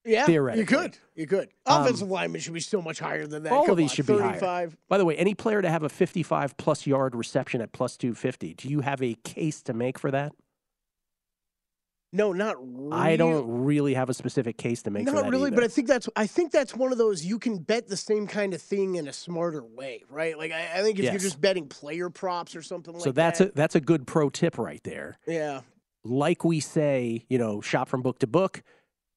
[0.05, 0.61] Yeah, theoretically.
[0.61, 0.97] you could.
[1.15, 1.49] You could.
[1.65, 3.53] Um, Offensive linemen should be so much higher than that.
[3.53, 4.39] All Come of these on, should be 35.
[4.39, 4.71] higher.
[4.87, 8.53] By the way, any player to have a 55 plus yard reception at plus 250,
[8.55, 10.33] do you have a case to make for that?
[12.13, 12.91] No, not really.
[12.91, 15.55] I don't really have a specific case to make Not really, either.
[15.55, 18.27] but I think that's I think that's one of those you can bet the same
[18.27, 20.37] kind of thing in a smarter way, right?
[20.37, 23.09] Like I, I think if you're just betting player props or something like that.
[23.09, 23.49] so that's that.
[23.49, 25.17] a that's a good pro tip right there.
[25.25, 25.61] yeah.
[26.03, 28.63] Like we say, you know, shop from book to book,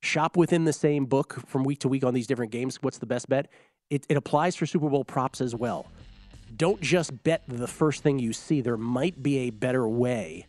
[0.03, 2.77] shop within the same book from week to week on these different games.
[2.83, 3.49] What's the best bet?
[3.89, 5.87] It, it applies for Super Bowl props as well.
[6.55, 8.61] Don't just bet the first thing you see.
[8.61, 10.47] There might be a better way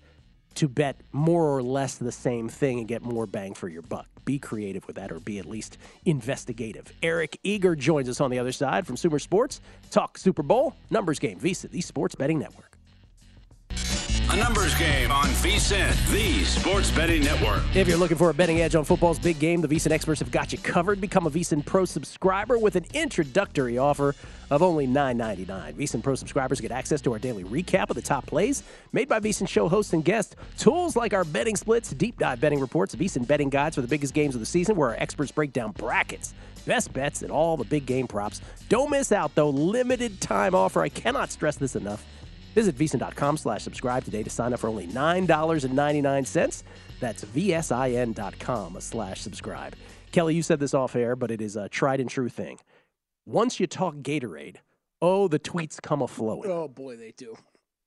[0.56, 4.08] to bet more or less the same thing and get more bang for your buck.
[4.26, 6.92] Be creative with that or be at least investigative.
[7.04, 9.62] Eric Eager joins us on the other side from Sumer Sports.
[9.92, 12.75] Talk Super Bowl, numbers game, VSiN, the Sports Betting Network.
[14.32, 17.62] A numbers game on VSIN, the sports betting network.
[17.76, 20.32] If you're looking for a betting edge on football's big game, the VSiN experts have
[20.32, 21.00] got you covered.
[21.00, 24.16] Become a VSiN Pro subscriber with an introductory offer
[24.50, 25.76] of only $9.99.
[25.76, 29.20] VSiN Pro subscribers get access to our daily recap of the top plays made by
[29.20, 33.28] VSiN show hosts and guests, tools like our betting splits, deep dive betting reports, VSiN
[33.28, 36.34] betting guides for the biggest games of the season, where our experts break down brackets,
[36.66, 38.42] best bets, and all the big game props.
[38.70, 39.50] Don't miss out, though.
[39.52, 40.82] Limited time offer.
[40.82, 42.04] I cannot stress this enough.
[42.56, 46.64] Visit vsin.com slash subscribe today to sign up for only $9.99.
[47.00, 49.76] That's vsin.com slash subscribe.
[50.12, 52.58] Kelley, you said this off air, but it is a tried and true thing.
[53.26, 54.58] Once you talk Gatorade,
[55.02, 56.50] oh, the tweets come a flowing.
[56.50, 57.36] Oh boy, they do.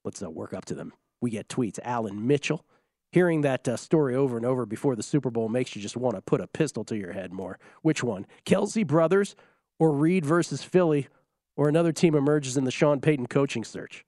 [0.05, 0.93] Let's uh, work up to them.
[1.21, 1.79] We get tweets.
[1.83, 2.65] Alan Mitchell.
[3.11, 6.17] Hearing that uh, story over and over before the Super Bowl makes you just want
[6.17, 7.59] to put a pistol to your head more.
[7.81, 8.27] Which one?
[8.45, 9.35] Kelce Brothers
[9.79, 11.09] or Reid versus Philly
[11.57, 14.05] or another team emerges in the Sean Payton coaching search?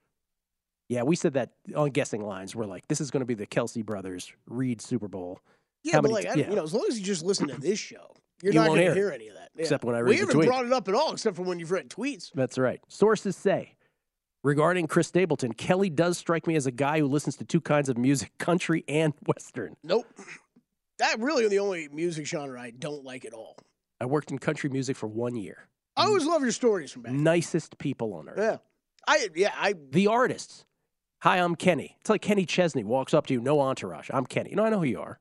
[0.91, 2.57] Yeah, we said that on guessing lines.
[2.57, 5.39] We're like, this is going to be the Kelce Brothers Reid Super Bowl.
[5.85, 7.61] Yeah, How but many like I, you know, as long as you just listen to
[7.61, 9.51] this show, you're You not going to hear any of that.
[9.55, 9.63] Yeah.
[9.63, 10.49] Except when I we read the haven't tweet.
[10.49, 12.33] brought it up at all, except for when you've read tweets.
[12.35, 12.81] That's right.
[12.89, 13.77] Sources say
[14.43, 17.89] regarding Chris Stapleton, Kelley does strike me as a guy who listens to two kinds
[17.89, 19.77] of music, country and western.
[19.85, 20.07] Nope.
[20.99, 23.57] That really the only music genre I don't like at all.
[24.01, 25.69] I worked in country music for one year.
[25.97, 27.13] I always love your stories from back.
[27.13, 28.39] Nicest people on earth.
[28.39, 28.57] Yeah.
[29.07, 30.65] I yeah I The artists.
[31.23, 31.97] Hi, I'm Kenny.
[32.01, 34.09] It's like Kenny Chesney walks up to you, no entourage.
[34.13, 34.51] I'm Kenny.
[34.51, 35.21] You know, I know who you are.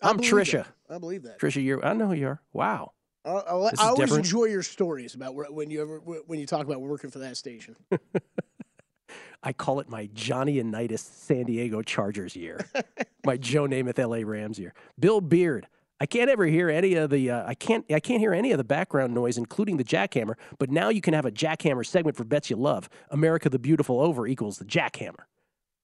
[0.00, 0.64] I'm Trisha.
[0.88, 0.94] that.
[0.94, 1.38] I believe that.
[1.38, 1.84] Trisha, you're.
[1.84, 2.40] I know who you are.
[2.54, 2.92] Wow.
[3.24, 4.24] I, I, I always different.
[4.24, 7.76] enjoy your stories about when you ever when you talk about working for that station.
[9.42, 12.66] I call it my Johnny Unitas San Diego Chargers year,
[13.26, 14.72] my Joe Namath LA Rams year.
[14.98, 15.66] Bill Beard.
[16.00, 18.58] I can't ever hear any of the uh, I can't I can't hear any of
[18.58, 20.34] the background noise, including the jackhammer.
[20.58, 22.88] But now you can have a jackhammer segment for bets you love.
[23.10, 25.24] America the Beautiful over equals the jackhammer.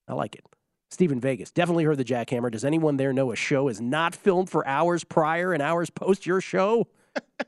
[0.08, 0.44] I like it.
[0.90, 2.50] Stephen Vegas definitely heard the jackhammer.
[2.50, 6.26] Does anyone there know a show is not filmed for hours prior and hours post
[6.26, 6.88] your show?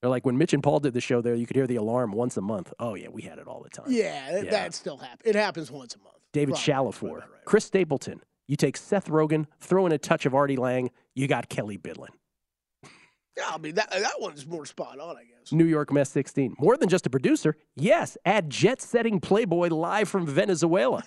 [0.00, 2.12] They're like when Mitch and Paul did the show there, you could hear the alarm
[2.12, 2.72] once a month.
[2.78, 3.86] Oh yeah, we had it all the time.
[3.88, 4.50] Yeah, that, Yeah.
[4.50, 5.22] that still happens.
[5.24, 6.16] It happens once a month.
[6.32, 6.72] David Probably.
[6.92, 8.20] Shalafor, Chris Stapleton.
[8.46, 12.08] You take Seth Rogen, throw in a touch of Artie Lange, you got Kelley Bydlon.
[13.36, 15.52] Yeah, I mean that that one's more spot on, I guess.
[15.52, 16.56] New York Mess 16.
[16.58, 17.56] More than just a producer.
[17.76, 21.02] Yes, add jet setting Playboy live from Venezuela.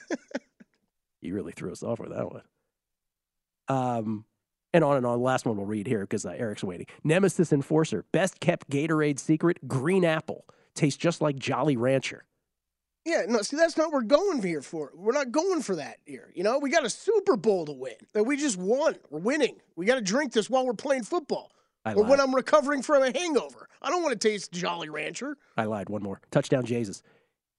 [1.22, 2.42] you really threw us off with that one.
[3.70, 4.26] Um,
[4.74, 5.22] and on and on.
[5.22, 6.88] Last one we'll read here because uh, Eric's waiting.
[7.04, 8.06] Nemesis Enforcer.
[8.12, 10.46] Best kept Gatorade secret green apple.
[10.76, 12.26] Tastes just like Jolly Rancher.
[13.06, 14.92] Yeah, no, see, that's not what we're going here for.
[14.96, 16.32] We're not going for that here.
[16.36, 18.96] You know, we got a Super Bowl to win that we just won.
[19.10, 19.56] We're winning.
[19.76, 21.52] We got to drink this while we're playing football
[21.84, 22.10] I or lied.
[22.10, 23.68] when I'm recovering from a hangover.
[23.82, 25.38] I don't want to taste Jolly Rancher.
[25.58, 25.90] I lied.
[25.90, 26.22] One more.
[26.30, 27.02] Touchdown Jesus.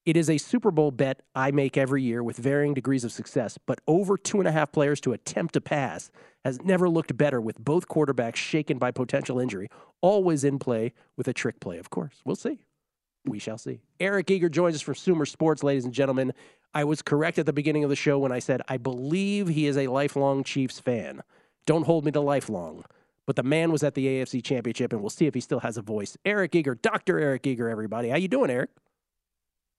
[0.05, 3.57] It is a Super Bowl bet I make every year with varying degrees of success,
[3.66, 6.11] but over two and a half players to attempt a pass
[6.44, 9.68] has never looked better with both quarterbacks shaken by potential injury.
[10.00, 12.20] Always in play with a trick play, of course.
[12.24, 12.59] We'll see.
[13.25, 13.81] We shall see.
[14.01, 16.33] Eric Eager joins us from Sumer Sports, ladies and gentlemen.
[16.75, 19.67] I was correct at the beginning of the show when I said I believe he
[19.67, 21.23] is a lifelong Chiefs fan.
[21.67, 22.85] Don't hold me to lifelong.
[23.27, 25.77] But the man was at the AFC Championship, and we'll see if he still has
[25.77, 26.17] a voice.
[26.25, 27.21] Eric Eager, Dr.
[27.21, 28.09] Eric Eager, everybody.
[28.09, 28.71] How you doing, Eric?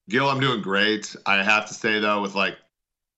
[0.08, 1.16] Gill, I'm doing great.
[1.26, 2.58] I have to say though, with like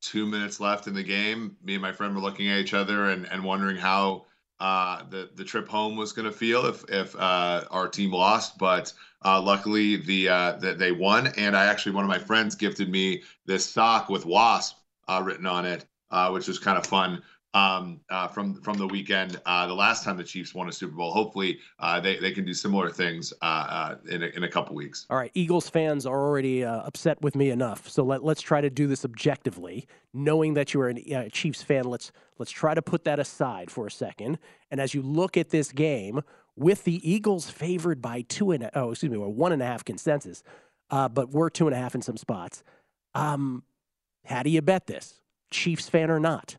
[0.02, 3.10] two minutes left in the game, me and my friend were looking at each other
[3.10, 4.26] and, and wondering how
[4.60, 8.58] uh, the the trip home was going to feel if if uh, our team lost.
[8.58, 12.56] But uh, luckily, the uh, that they won, and I actually one of my friends
[12.56, 16.86] gifted me this sock with wasp uh, written on it, uh, which was kind of
[16.86, 17.22] fun.
[17.56, 20.94] Um, uh, from from the weekend, uh, the last time the Chiefs won a Super
[20.94, 21.13] Bowl.
[21.13, 24.76] Hopefully, uh, they they can do similar things uh, uh, in a, in a couple
[24.76, 25.06] weeks.
[25.10, 28.60] All right, Eagles fans are already uh, upset with me enough, so let, let's try
[28.60, 29.88] to do this objectively.
[30.13, 33.88] Knowing that you are a Chiefs fan, let's let's try to put that aside for
[33.88, 34.38] a second.
[34.70, 36.24] And as you look at this game,
[36.58, 40.44] with the Eagles favored by two and oh, excuse me, one and a half consensus,
[40.89, 42.63] but we're two and a half in some spots.
[43.13, 43.63] Um,
[44.26, 46.58] how do you bet this, Chiefs fan or not?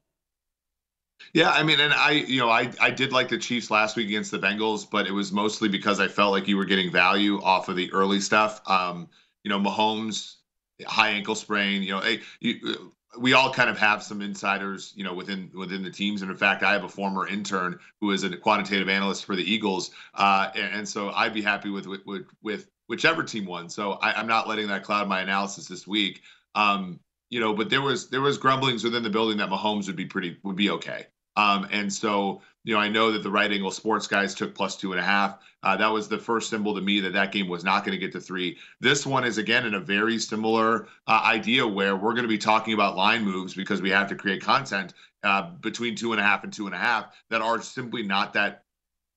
[1.33, 4.07] Yeah, I mean, and I, you know, I I did like the Chiefs last week
[4.09, 7.43] against the Bengals, but it was mostly because I felt like you were getting value
[7.43, 8.61] off of the early stuff.
[8.67, 9.09] Um,
[9.43, 10.37] you know, Mahomes
[10.85, 11.83] high ankle sprain.
[11.83, 15.83] You know, hey, you, we all kind of have some insiders, you know, within within
[15.83, 16.23] the teams.
[16.23, 19.51] And in fact, I have a former intern who is a quantitative analyst for the
[19.51, 23.69] Eagles, uh, and, and, so I'd be happy with with, with whichever team won.
[23.69, 26.23] So I, am not letting that cloud my analysis this week.
[26.55, 29.97] Um, you know, but there was there was grumblings within the building that Mahomes would
[29.97, 31.07] be pretty would be okay.
[31.37, 34.77] Um, and so, you know, I know that the right angle sports guys took plus
[34.77, 35.39] two and a half.
[35.63, 37.99] Uh, that was the first symbol to me that that game was not going to
[37.99, 38.57] get to three.
[38.81, 42.39] This one is again in a very similar uh, idea where we're going to be
[42.39, 46.25] talking about line moves because we have to create content uh, between two and a
[46.25, 48.63] half and two and a half that are simply not that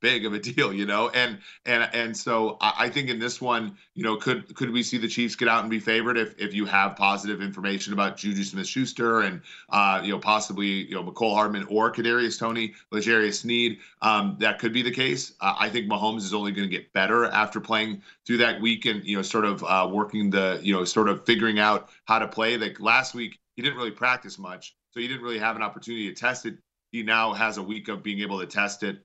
[0.02, 1.10] big of a deal, you know.
[1.10, 4.98] And and and so I, think in this one, you know, could could we see
[4.98, 8.44] the Chiefs get out and be favored if if you have positive information about Juju
[8.44, 13.80] Smith-Schuster and uh, you know possibly you know Mecole Hardman or Kadarius Toney, L'Jarius Sneed,
[14.02, 15.34] um, that could be the case.
[15.42, 18.86] Uh, I think Mahomes is only going to get better after playing through that week
[18.86, 22.20] and you know sort of uh, working the you know sort of figuring out how
[22.20, 22.58] to play.
[22.58, 24.76] Like last week, he didn't really practice much.
[24.92, 26.58] So he didn't really have an opportunity to test it
[26.92, 28.98] he now has a week of being able to test it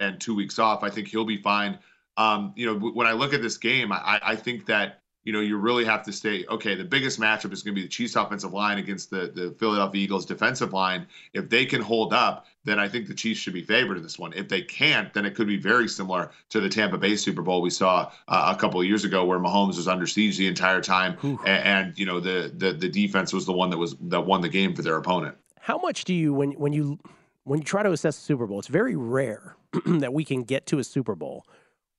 [0.00, 0.82] and two weeks off.
[0.82, 1.78] I think he'll be fine.
[2.16, 5.40] Um, you know, when I look at this game, I, I think that you know
[5.40, 6.46] you really have to stay.
[6.48, 9.54] Okay, the biggest matchup is going to be the Chiefs' offensive line against the the
[9.58, 11.06] Philadelphia Eagles' defensive line.
[11.34, 14.18] If they can hold up, then I think the Chiefs should be favored in this
[14.18, 14.32] one.
[14.32, 17.60] If they can't, then it could be very similar to the Tampa Bay Super Bowl
[17.60, 20.80] we saw uh, a couple of years ago, where Mahomes was under siege the entire
[20.80, 24.22] time, and, and, you know the, the the defense was the one that was that
[24.22, 25.36] won the game for their opponent.
[25.60, 26.98] How much do you when when you
[27.46, 29.56] when you try to assess the Super Bowl, it's very rare
[29.86, 31.46] that we can get to a Super Bowl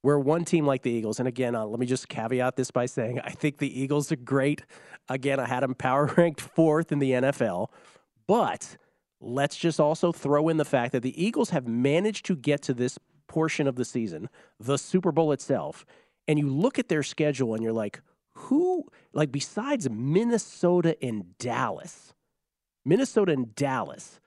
[0.01, 2.85] where one team like the Eagles, and again, uh, let me just caveat this by
[2.85, 4.63] saying I think the Eagles are great.
[5.07, 7.69] Again, I had them power ranked fourth in the NFL,
[8.27, 8.75] but
[9.21, 12.73] let's just also throw in the fact that the Eagles have managed to get to
[12.73, 14.29] this portion of the season,
[14.59, 15.85] the Super Bowl itself,
[16.27, 18.01] and you look at their schedule and you're like,
[18.33, 22.13] who, like, besides Minnesota and Dallas,
[22.85, 24.19] Minnesota and Dallas,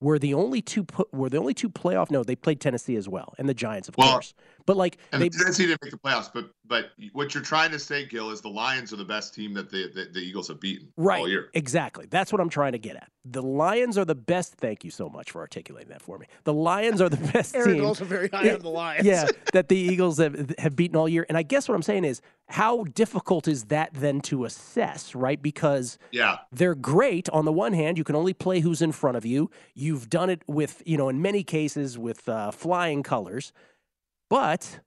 [0.00, 2.10] were the only two were the only two playoff.
[2.10, 4.34] No, they played Tennessee as well, and the Giants, of well, course.
[4.66, 6.30] But like, and they, Tennessee didn't make the playoffs.
[6.32, 9.54] But but what you're trying to say, Gill, is the Lions are the best team
[9.54, 11.50] that the the, the Eagles have beaten right, all year.
[11.54, 12.06] Exactly.
[12.08, 13.10] That's what I'm trying to get at.
[13.24, 14.54] The Lions are the best.
[14.54, 16.26] Thank you so much for articulating that for me.
[16.44, 17.84] The Lions are the best Aaron team.
[17.84, 19.06] also very high yeah, on the Lions.
[19.06, 21.26] yeah, that the Eagles have have beaten all year.
[21.28, 25.40] And I guess what I'm saying is, how difficult is that then to assess, right?
[25.40, 27.28] Because yeah, they're great.
[27.30, 29.50] On the one hand, you can only play who's in front of you.
[29.74, 33.52] You've done it with, you know, in many cases with uh, flying colors,
[34.30, 34.80] but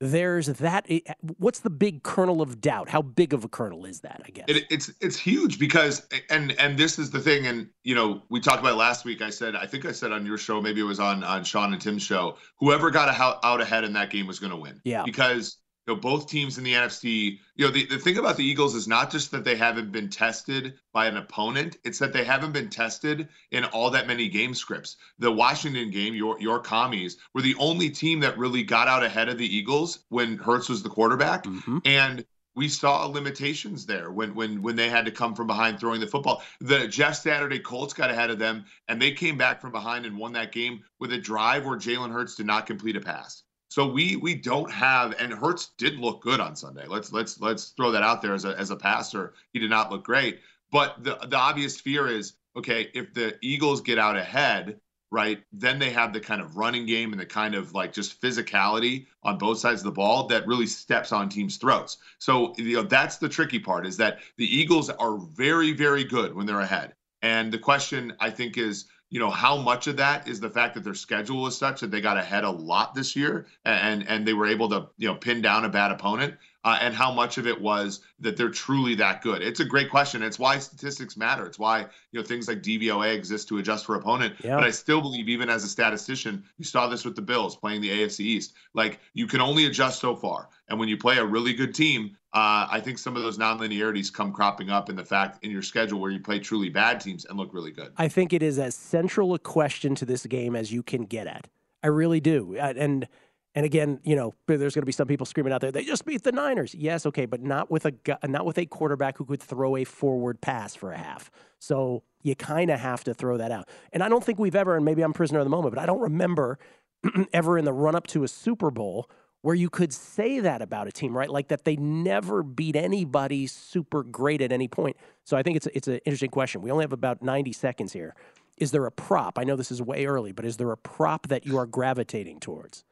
[0.00, 0.86] there's that.
[0.88, 1.00] Eh,
[1.36, 2.88] what's the big kernel of doubt?
[2.88, 4.22] How big of a kernel is that?
[4.26, 7.46] I guess it, it's it's huge because and and this is the thing.
[7.46, 9.20] And you know, we talked about last week.
[9.20, 11.72] I said I think I said on your show, maybe it was on on Sean
[11.72, 12.38] and Tim's show.
[12.58, 13.08] Whoever got
[13.44, 14.80] out ahead in that game was going to win.
[14.84, 15.58] Yeah, because
[15.90, 18.76] you know, both teams in the NFC, you know, the, the thing about the Eagles
[18.76, 22.52] is not just that they haven't been tested by an opponent, it's that they haven't
[22.52, 24.98] been tested in all that many game scripts.
[25.18, 29.28] The Washington game, your your commies, were the only team that really got out ahead
[29.28, 31.42] of the Eagles when Hurts was the quarterback.
[31.42, 31.78] Mm-hmm.
[31.84, 32.24] And
[32.54, 36.06] we saw limitations there when when when they had to come from behind throwing the
[36.06, 36.40] football.
[36.60, 40.16] The Jeff Saturday Colts got ahead of them, and they came back from behind and
[40.16, 43.42] won that game with a drive where Jalen Hurts did not complete a pass.
[43.70, 46.86] So we we don't have and Hurts did look good on Sunday.
[46.88, 49.34] Let's let's let's throw that out there as a as a passer.
[49.52, 50.40] He did not look great.
[50.72, 54.80] But the the obvious fear is okay, if the Eagles get out ahead,
[55.12, 58.20] right, then they have the kind of running game and the kind of like just
[58.20, 61.98] physicality on both sides of the ball that really steps on teams' throats.
[62.18, 66.34] So you know that's the tricky part is that the Eagles are very, very good
[66.34, 66.94] when they're ahead.
[67.22, 70.74] And the question I think is you know how much of that is the fact
[70.74, 74.26] that their schedule is such that they got ahead a lot this year and and
[74.26, 77.38] they were able to you know pin down a bad opponent uh, and how much
[77.38, 81.16] of it was that they're truly that good it's a great question it's why statistics
[81.16, 81.80] matter it's why
[82.12, 84.56] you know things like dvoa exist to adjust for opponent yeah.
[84.56, 87.80] but i still believe even as a statistician you saw this with the bills playing
[87.80, 91.24] the afc east like you can only adjust so far and when you play a
[91.24, 95.04] really good team uh, I think some of those nonlinearities come cropping up in the
[95.04, 97.92] fact in your schedule where you play truly bad teams and look really good.
[97.96, 101.26] I think it is as central a question to this game as you can get
[101.26, 101.48] at.
[101.82, 102.56] I really do.
[102.56, 103.08] And
[103.54, 106.04] and again, you know, there's going to be some people screaming out there, they just
[106.04, 106.74] beat the Niners.
[106.74, 107.92] Yes, okay, but not with a
[108.26, 111.30] not with a quarterback who could throw a forward pass for a half.
[111.58, 113.68] So you kind of have to throw that out.
[113.92, 115.86] And I don't think we've ever, and maybe I'm prisoner of the moment, but I
[115.86, 116.58] don't remember
[117.32, 119.10] ever in the run up to a Super Bowl
[119.42, 121.30] where you could say that about a team, right?
[121.30, 124.96] Like that they never beat anybody super great at any point.
[125.24, 126.62] So I think it's it's an interesting question.
[126.62, 128.14] We only have about 90 seconds here.
[128.58, 129.38] Is there a prop?
[129.38, 132.40] I know this is way early, but is there a prop that you are gravitating
[132.40, 132.84] towards?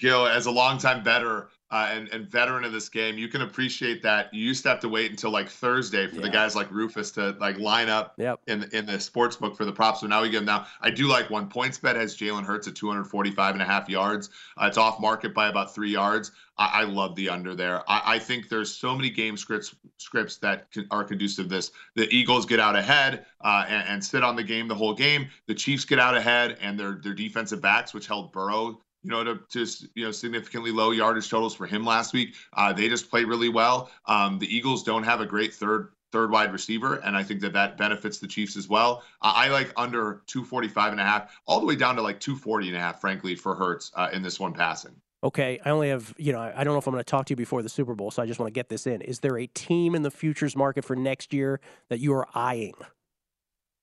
[0.00, 4.02] Gill, as a longtime bettor uh, and, and veteran of this game, you can appreciate
[4.02, 4.34] that.
[4.34, 6.22] You used to have to wait until like Thursday for Yeah.
[6.22, 8.40] the guys like Rufus to like line up Yep.
[8.48, 10.00] in in the sports book for the props.
[10.00, 10.66] So now we get them now.
[10.80, 11.48] I do like one.
[11.48, 14.30] PointsBet has Jalen Hurts at 245 and a half yards.
[14.60, 16.32] Uh, it's off market by about three yards.
[16.58, 17.88] I, I love the under there.
[17.88, 21.70] I, I think there's so many game scripts scripts that can, are conducive to this.
[21.94, 25.28] The Eagles get out ahead uh, and, and sit on the game the whole game.
[25.46, 29.24] The Chiefs get out ahead and their their defensive backs, which held Burrow you know,
[29.24, 32.34] to just you know significantly low yardage totals for him last week.
[32.52, 33.90] Uh, they just played really well.
[34.06, 37.52] Um, the Eagles don't have a great third third wide receiver, and I think that
[37.52, 39.02] that benefits the Chiefs as well.
[39.22, 42.68] Uh, I like under 245 and a half, all the way down to like 240
[42.68, 44.94] and a half, frankly, for Hurts uh, in this one passing.
[45.22, 47.26] Okay, I only have, you know, I I don't know if I'm going to talk
[47.26, 49.02] to you before the Super Bowl, so I just want to get this in.
[49.02, 52.74] Is there a team in the futures market for next year that you are eyeing?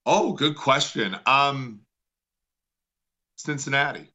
[0.06, 1.16] Oh, good question.
[1.26, 1.82] Um,
[3.36, 4.10] Cincinnati.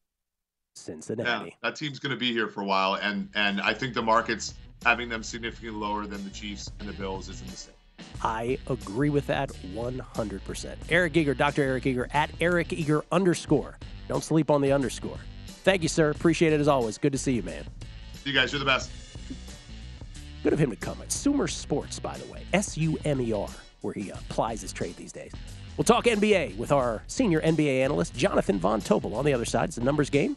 [0.75, 1.51] Cincinnati.
[1.51, 4.03] Yeah, that team's going to be here for a while, and and I think the
[4.03, 4.55] market's
[4.85, 7.75] having them significantly lower than the Chiefs and the Bills is a mistake.
[8.23, 10.77] I agree with that 100%.
[10.89, 11.63] Eric Eager, Dr.
[11.63, 13.79] Eric Eager, at Eric Eager underscore.
[14.09, 15.19] Don't sleep on the underscore.
[15.47, 16.11] Thank you, sir.
[16.11, 16.99] Appreciate it as always.
[16.99, 17.65] Good to see you, man.
[18.25, 18.91] You guys, you're the best.
[20.43, 22.43] Good of him to come at Sumer Sports, by the way.
[22.53, 23.49] S U M E R,
[23.83, 25.33] where he uh, applies his trade these days.
[25.77, 29.15] We'll talk NBA with our senior NBA analyst, Jonathan Von Tobel.
[29.15, 30.37] On the other side, it's a numbers game.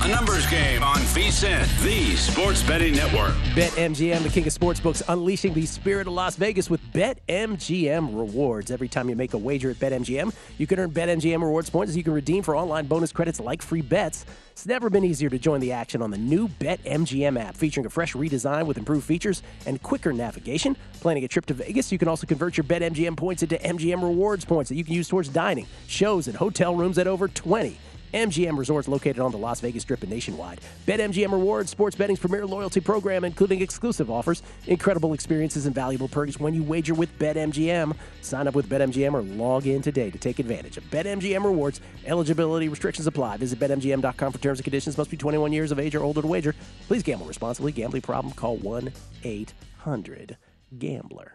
[0.00, 3.34] A numbers game on VSiN, the Sports Betting Network.
[3.56, 8.70] BetMGM, the king of sportsbooks, unleashing the spirit of Las Vegas with BetMGM rewards.
[8.70, 12.04] Every time you make a wager at BetMGM, you can earn BetMGM rewards points you
[12.04, 14.24] can redeem for online bonus credits like free bets.
[14.52, 17.90] It's never been easier to join the action on the new BetMGM app, featuring a
[17.90, 20.76] fresh redesign with improved features and quicker navigation.
[21.00, 24.44] Planning a trip to Vegas, you can also convert your BetMGM points into MGM rewards
[24.44, 27.76] points that you can use towards dining, shows, and hotel rooms at over 20.
[28.14, 30.60] MGM Resorts located on the Las Vegas Strip and nationwide.
[30.86, 36.40] BetMGM Rewards, sports betting's premier loyalty program, including exclusive offers, incredible experiences, and valuable perks
[36.40, 37.96] when you wager with BetMGM.
[38.22, 41.80] Sign up with BetMGM or log in today to take advantage of BetMGM Rewards.
[42.06, 43.36] Eligibility restrictions apply.
[43.38, 44.96] Visit BetMGM.com for terms and conditions.
[44.96, 46.54] Must be 21 years of age or older to wager.
[46.86, 47.72] Please gamble responsibly.
[47.72, 48.34] Gambling problem?
[48.34, 48.92] Call 1
[49.22, 50.36] 800
[50.78, 51.32] Gambler.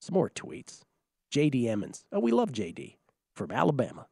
[0.00, 0.82] Some more tweets.
[1.32, 2.04] JD Emmons.
[2.12, 2.96] Oh, we love JD
[3.34, 4.06] from Alabama.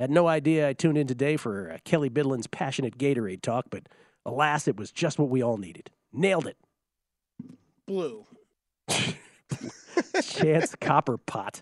[0.00, 3.86] Had no idea I tuned in today for uh, Kelley Bydlon's passionate Gatorade talk, but
[4.24, 5.90] alas, it was just what we all needed.
[6.10, 6.56] Nailed it.
[7.86, 8.24] Blue.
[10.22, 11.60] Chance Copper Pot.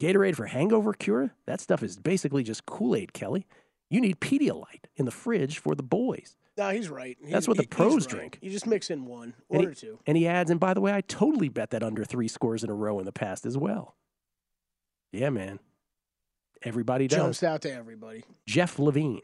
[0.00, 1.32] Gatorade for hangover cure?
[1.46, 3.48] That stuff is basically just Kool Aid, Kelley.
[3.90, 6.36] You need Pedialyte in the fridge for the boys.
[6.56, 7.18] No, he's right.
[7.28, 8.08] That's what the he- pros right.
[8.08, 8.38] drink.
[8.42, 9.98] You just mix in one, one he- or two.
[10.06, 12.70] And he adds, and by the way, I totally bet that under three scores in
[12.70, 13.96] a row in the past as well.
[15.12, 15.58] Yeah, man.
[16.62, 17.18] Everybody does.
[17.18, 18.24] Jumps out to everybody.
[18.46, 19.22] Jeff Levine.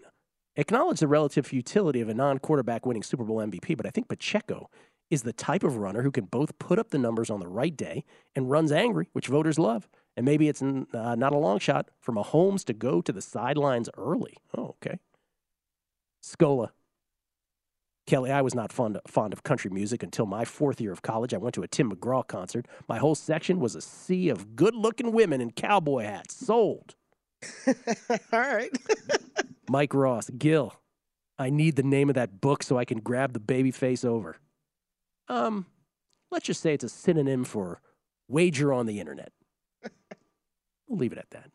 [0.56, 4.08] Acknowledge the relative futility of a non quarterback winning Super Bowl MVP, but I think
[4.08, 4.68] Pacheco
[5.10, 7.76] is the type of runner who can both put up the numbers on the right
[7.76, 8.04] day
[8.34, 9.88] and runs angry, which voters love.
[10.16, 13.88] And maybe it's uh, not a long shot for Mahomes to go to the sidelines
[13.96, 14.36] early.
[14.56, 14.98] Oh, okay.
[16.22, 16.70] Scola.
[18.06, 21.32] Kelley, I was not fond fond of country music until my fourth year of college.
[21.32, 22.66] I went to a Tim McGraw concert.
[22.88, 26.34] My whole section was a sea of good looking women in cowboy hats.
[26.34, 26.96] Sold.
[28.32, 28.70] All right.
[29.68, 30.74] Mike Ross, Gill,
[31.38, 34.36] I need the name of that book so I can grab the baby face over.
[35.28, 35.66] Um,
[36.30, 37.80] let's just say it's a synonym for
[38.28, 39.32] wager on the internet.
[40.88, 41.50] we'll leave it at that.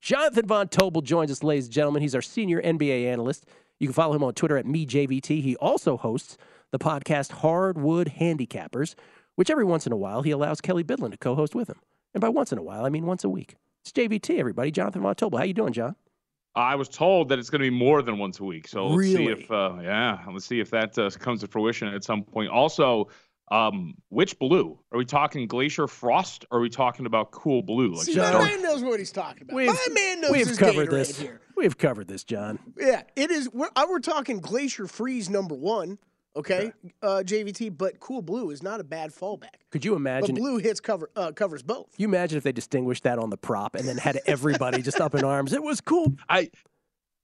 [0.00, 2.02] Jonathan Von Tobel joins us, ladies and gentlemen.
[2.02, 3.46] He's our senior NBA analyst.
[3.80, 5.42] You can follow him on Twitter at MeJVT.
[5.42, 6.36] He also hosts
[6.72, 8.94] the podcast Hardwood Handicappers,
[9.36, 11.80] which every once in a while he allows Kelley Bydlon to co-host with him.
[12.12, 13.56] And by once in a while, I mean once a week.
[13.84, 14.70] It's JVT, everybody.
[14.70, 15.36] Jonathan Von Tobel.
[15.36, 15.94] How you doing, John?
[16.54, 18.66] I was told that it's going to be more than once a week.
[18.66, 19.26] So let's really?
[19.26, 22.48] see if, uh, yeah, let's see if that uh, comes to fruition at some point.
[22.48, 23.10] Also,
[23.50, 24.78] um, which blue?
[24.90, 26.46] Are we talking glacier frost?
[26.50, 27.92] Or are we talking about cool blue?
[27.92, 29.54] Like See, my man knows what he's talking about.
[29.54, 31.18] We've, my man knows we've his covered Gatorade this.
[31.18, 31.42] Here.
[31.54, 32.58] We've covered this, John.
[32.78, 33.52] Yeah, it is.
[33.52, 35.98] We're, uh, we're talking glacier freeze number one.
[36.36, 36.72] Okay,
[37.02, 39.60] uh, JVT, but cool blue is not a bad fallback.
[39.70, 40.34] Could you imagine?
[40.34, 41.94] But blue hits cover uh, covers both.
[41.96, 45.14] You imagine if they distinguished that on the prop and then had everybody just up
[45.14, 45.52] in arms.
[45.52, 46.14] It was cool.
[46.28, 46.50] I.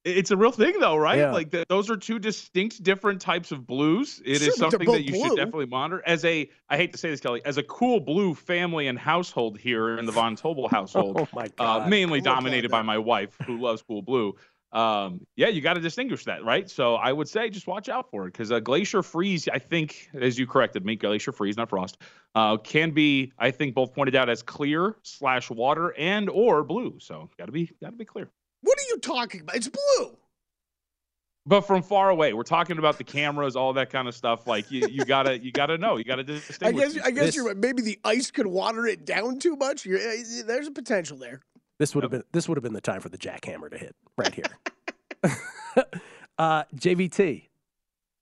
[0.02, 1.18] It's a real thing, though, right?
[1.18, 1.30] Yeah.
[1.32, 4.22] Like the, those are two distinct, different types of blues.
[4.24, 5.28] It is Sure, but they're something that you blue.
[5.28, 6.02] should definitely monitor.
[6.06, 9.58] As a, I hate to say this, Kelley, as a cool blue family and household
[9.58, 11.48] here in the Von Tobel household, Oh my uh,
[11.80, 11.90] God.
[11.90, 12.80] mainly Come on, dominated John.
[12.80, 14.36] by my wife, who loves cool blue.
[14.72, 16.70] Um, yeah, you got to distinguish that, right?
[16.70, 20.08] So I would say just watch out for it because a glacier freeze, I think,
[20.14, 21.98] as you corrected me, glacier freeze, not frost,
[22.36, 26.98] uh, can be, I think, both pointed out as clear slash water and or blue.
[27.00, 28.28] So got to be got to be clear.
[28.62, 29.56] What are you talking about?
[29.56, 30.16] It's blue.
[31.46, 34.46] But from far away, we're talking about the cameras, all that kind of stuff.
[34.46, 36.90] Like you, you gotta, you gotta know, you gotta distinguish.
[36.90, 37.06] I guess.
[37.06, 37.54] I guess you're.
[37.54, 39.84] Maybe the ice could water it down too much.
[39.84, 40.12] You're, uh,
[40.46, 41.40] there's a potential there.
[41.80, 43.96] This would have been this would have been the time for the jackhammer to hit
[44.18, 44.44] right here.
[46.38, 47.48] uh, JVT,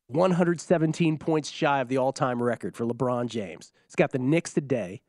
[0.07, 3.73] 117 points shy of the all-time record for LeBron James.
[3.85, 5.03] He's got the Knicks today,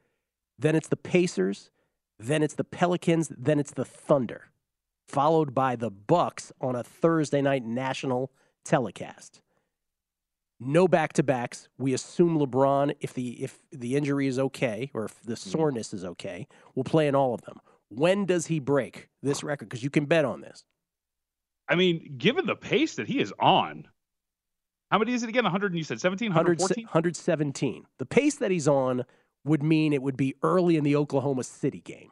[0.58, 1.70] then it's the Pacers,
[2.18, 4.46] then it's the Pelicans, then it's the Thunder,
[5.08, 8.32] followed by the Bucks on a Thursday night national
[8.66, 9.42] telecast.
[10.60, 11.70] No back-to-backs.
[11.78, 16.04] We assume LeBron, if the if the injury is okay or if the soreness is
[16.04, 17.62] okay, will play in all of them.
[17.90, 19.70] When does he break this record?
[19.70, 20.64] Because you can bet on this.
[21.68, 23.88] I mean, given the pace that he is on,
[24.92, 25.44] how many is it again?
[25.44, 26.86] 100 and you said 17, 114?
[26.86, 27.86] 117.
[28.00, 29.06] The pace that he's on
[29.46, 32.10] would mean it would be early in the Oklahoma City game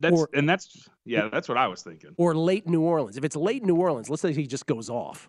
[0.00, 2.10] That's or- and that's yeah, that's what I was thinking.
[2.16, 3.16] or late New Orleans.
[3.16, 5.28] If it's late New Orleans, let's say he just goes off,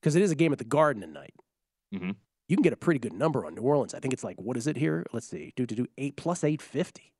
[0.00, 1.34] because it is a game at the Garden tonight.
[1.92, 2.02] night.
[2.02, 2.16] Mhm.
[2.48, 3.94] You can get a pretty good number on New Orleans.
[3.94, 5.04] I think it's like what is it here?
[5.12, 7.12] Let's see, do do do eight plus eight fifty.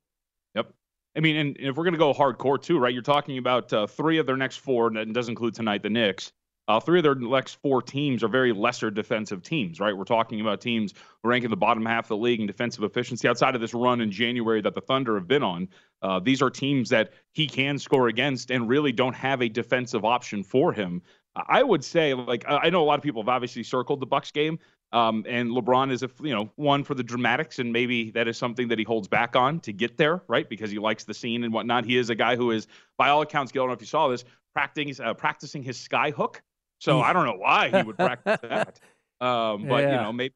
[0.55, 0.73] Yep.
[1.15, 2.93] I mean, and if we're going to go hardcore too, right?
[2.93, 5.89] You're talking about uh, three of their next four, and that doesn't include tonight, the
[5.89, 6.31] Knicks.
[6.67, 9.97] Uh, three of their next four teams are very lesser defensive teams, right?
[9.97, 10.93] We're talking about teams
[11.23, 14.11] ranking the bottom half of the league in defensive efficiency outside of this run in
[14.11, 15.67] January that the Thunder have been on.
[16.01, 20.05] Uh, these are teams that he can score against and really don't have a defensive
[20.05, 21.01] option for him.
[21.35, 24.05] I would say, like, I I know a lot of people have obviously circled the
[24.05, 24.59] Bucks game,
[24.93, 28.37] um, and LeBron is, a, you know, one for the dramatics, and maybe that is
[28.37, 30.49] something that he holds back on to get there, right?
[30.49, 31.85] Because he likes the scene and whatnot.
[31.85, 32.67] He is a guy who is,
[32.97, 35.77] by all accounts, Gill, I don't know if you saw this, practicing uh, practicing his
[35.77, 36.41] sky hook.
[36.79, 38.79] So I don't know why he would practice that,
[39.21, 40.33] um, but you know, maybe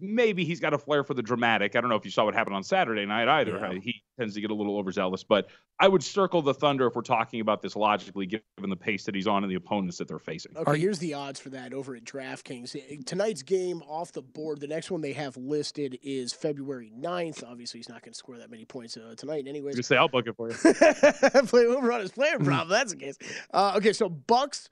[0.00, 1.76] maybe he's got a flair for the dramatic.
[1.76, 3.58] I don't know if you saw what happened on Saturday night either.
[3.58, 3.78] Yeah.
[3.80, 5.48] He tends to get a little overzealous, but
[5.78, 9.14] I would circle the Thunder if we're talking about this logically, given the pace that
[9.14, 10.56] he's on and the opponents that they're facing.
[10.56, 13.04] Okay, here's the odds for that over at DraftKings.
[13.04, 14.60] Tonight's game off the board.
[14.60, 17.44] The next one they have listed is February 9th.
[17.44, 19.76] Obviously, he's not going to score that many points uh, tonight, anyways.
[19.76, 20.54] You say I'll book it for you.
[21.46, 22.68] Play over on his player prop.
[22.68, 23.18] That's the case.
[23.52, 24.70] Uh, okay, so Bucks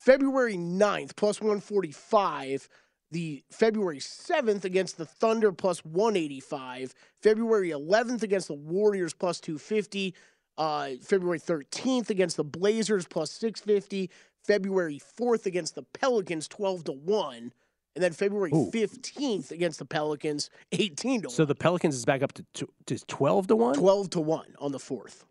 [0.00, 2.68] February 9th plus 145.
[3.12, 6.94] The February 7th against the Thunder plus 185.
[7.20, 10.14] February 11th against the Warriors plus 250.
[10.56, 14.10] Uh, February 13th against the Blazers plus 650.
[14.46, 17.52] February 4th against the Pelicans 12 to 1.
[17.96, 18.52] And then February.
[18.52, 21.34] 15th against the Pelicans 18 to 1.
[21.34, 23.74] So the Pelicans is back up to, to, to twelve to one.
[23.74, 25.24] 12 to 1 on the 4th.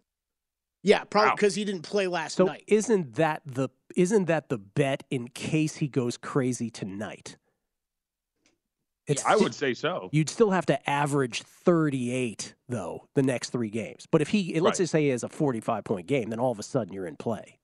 [0.84, 1.36] Yeah, probably Wow.
[1.36, 2.64] because he didn't play last So night.
[2.68, 7.38] isn't that the isn't that the bet in case he goes crazy tonight?
[9.10, 10.10] It's I would say so.
[10.12, 14.06] You'd still have to average 38 though the next three games.
[14.10, 14.84] But if he let's Right.
[14.84, 17.16] just say he has a 45 point game, then all of a sudden you're in
[17.16, 17.58] play.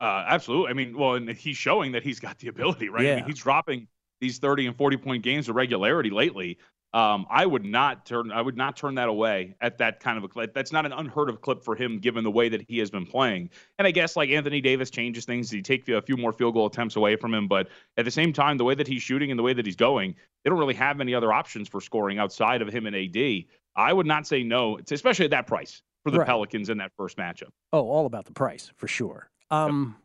[0.00, 0.70] Uh, absolutely.
[0.70, 3.04] I mean, well, and he's showing that he's got the ability, right?
[3.04, 3.16] I Yeah.
[3.16, 3.86] mean, he's dropping
[4.20, 6.58] these 30 and 40 point games of regularity lately.
[6.94, 10.24] Um, I would not turn I would not turn that away at that kind of
[10.24, 10.52] a clip.
[10.52, 13.06] That's not an unheard of clip for him given the way that he has been
[13.06, 13.48] playing.
[13.78, 16.66] And I guess like Anthony Davis changes things, he take a few more field goal
[16.66, 19.38] attempts away from him, but at the same time, the way that he's shooting and
[19.38, 20.14] the way that he's going,
[20.44, 23.44] they don't really have any other options for scoring outside of him and AD.
[23.74, 26.26] I would not say no, especially at that price for the Right.
[26.26, 27.48] Pelicans in that first matchup.
[27.72, 29.30] Oh, all about the price for sure.
[29.50, 29.96] Um,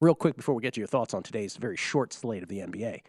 [0.00, 2.60] real quick before we get to your thoughts on today's very short slate of the
[2.60, 3.00] NBA,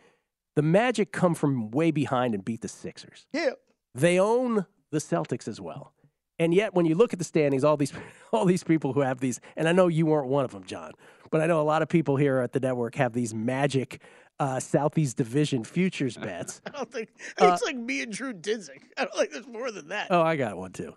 [0.55, 3.25] the Magic come from way behind and beat the Sixers.
[3.33, 3.51] Yeah.
[3.95, 5.93] They own the Celtics as well.
[6.39, 7.93] And yet, when you look at the standings, all these
[8.31, 10.91] all these people who have these, and I know you weren't one of them, John,
[11.29, 14.01] but I know a lot of people here at the network have these Magic
[14.39, 16.61] uh, Southeast Division futures bets.
[16.67, 18.81] I don't think Uh, it's like me and Drew Dinsick.
[18.97, 20.07] I don't think there's more than that.
[20.09, 20.95] Oh, I got one too.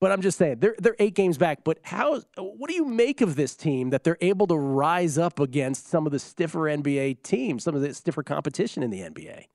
[0.00, 1.64] But I'm just saying they're they're eight games back.
[1.64, 2.20] But how?
[2.36, 6.06] What do you make of this team that they're able to rise up against some
[6.06, 9.46] of the stiffer NBA teams, some of the stiffer competition in the NBA?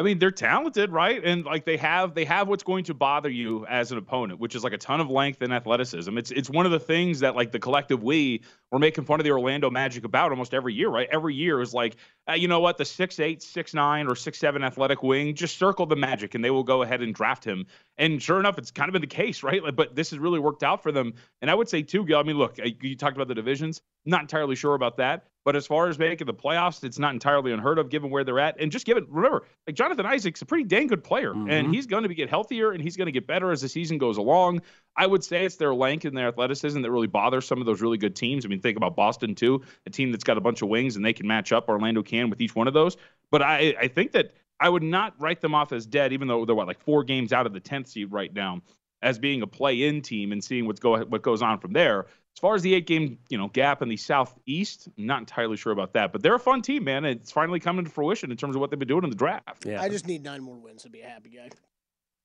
[0.00, 1.22] I mean, they're talented, right?
[1.22, 4.54] And like they have they have what's going to bother you as an opponent, which
[4.54, 6.16] is like a ton of length and athleticism.
[6.16, 8.40] It's it's one of the things that like the collective we
[8.70, 11.06] we're making fun of the Orlando Magic about almost every year, right?
[11.12, 11.96] Every year is like,
[12.26, 15.58] uh, you know what, the six eight, six nine, or six seven athletic wing, just
[15.58, 17.66] circle the Magic, and they will go ahead and draft him.
[17.98, 19.62] And sure enough, it's kind of been the case, right?
[19.62, 21.12] Like, but this has really worked out for them.
[21.42, 22.20] And I would say too, Gill.
[22.20, 23.82] I mean, look, uh, you talked about the divisions.
[24.06, 25.26] Not entirely sure about that.
[25.44, 28.38] But as far as making the playoffs, it's not entirely unheard of given where they're
[28.38, 28.60] at.
[28.60, 31.74] And just given, remember, like Jonathan Isaac's a pretty dang good player, and Mhm.
[31.74, 33.96] he's going to be get healthier and he's going to get better as the season
[33.96, 34.60] goes along.
[34.96, 37.80] I would say it's their length and their athleticism that really bothers some of those
[37.80, 38.44] really good teams.
[38.44, 41.04] I mean, think about Boston too, a team that's got a bunch of wings and
[41.04, 41.68] they can match up.
[41.68, 42.96] Orlando can with each one of those.
[43.30, 46.44] But I, I think that I would not write them off as dead, even though
[46.44, 48.60] they're what like four games out of the tenth seed right now,
[49.02, 52.06] as being a play-in team and seeing what's go what goes on from there.
[52.36, 55.72] As far as the eight-game you know gap in the southeast, I'm not entirely sure
[55.72, 56.12] about that.
[56.12, 57.04] But they're a fun team, man.
[57.04, 59.66] It's finally coming to fruition in terms of what they've been doing in the draft.
[59.66, 61.50] Yeah, I just need nine more wins to be a happy guy.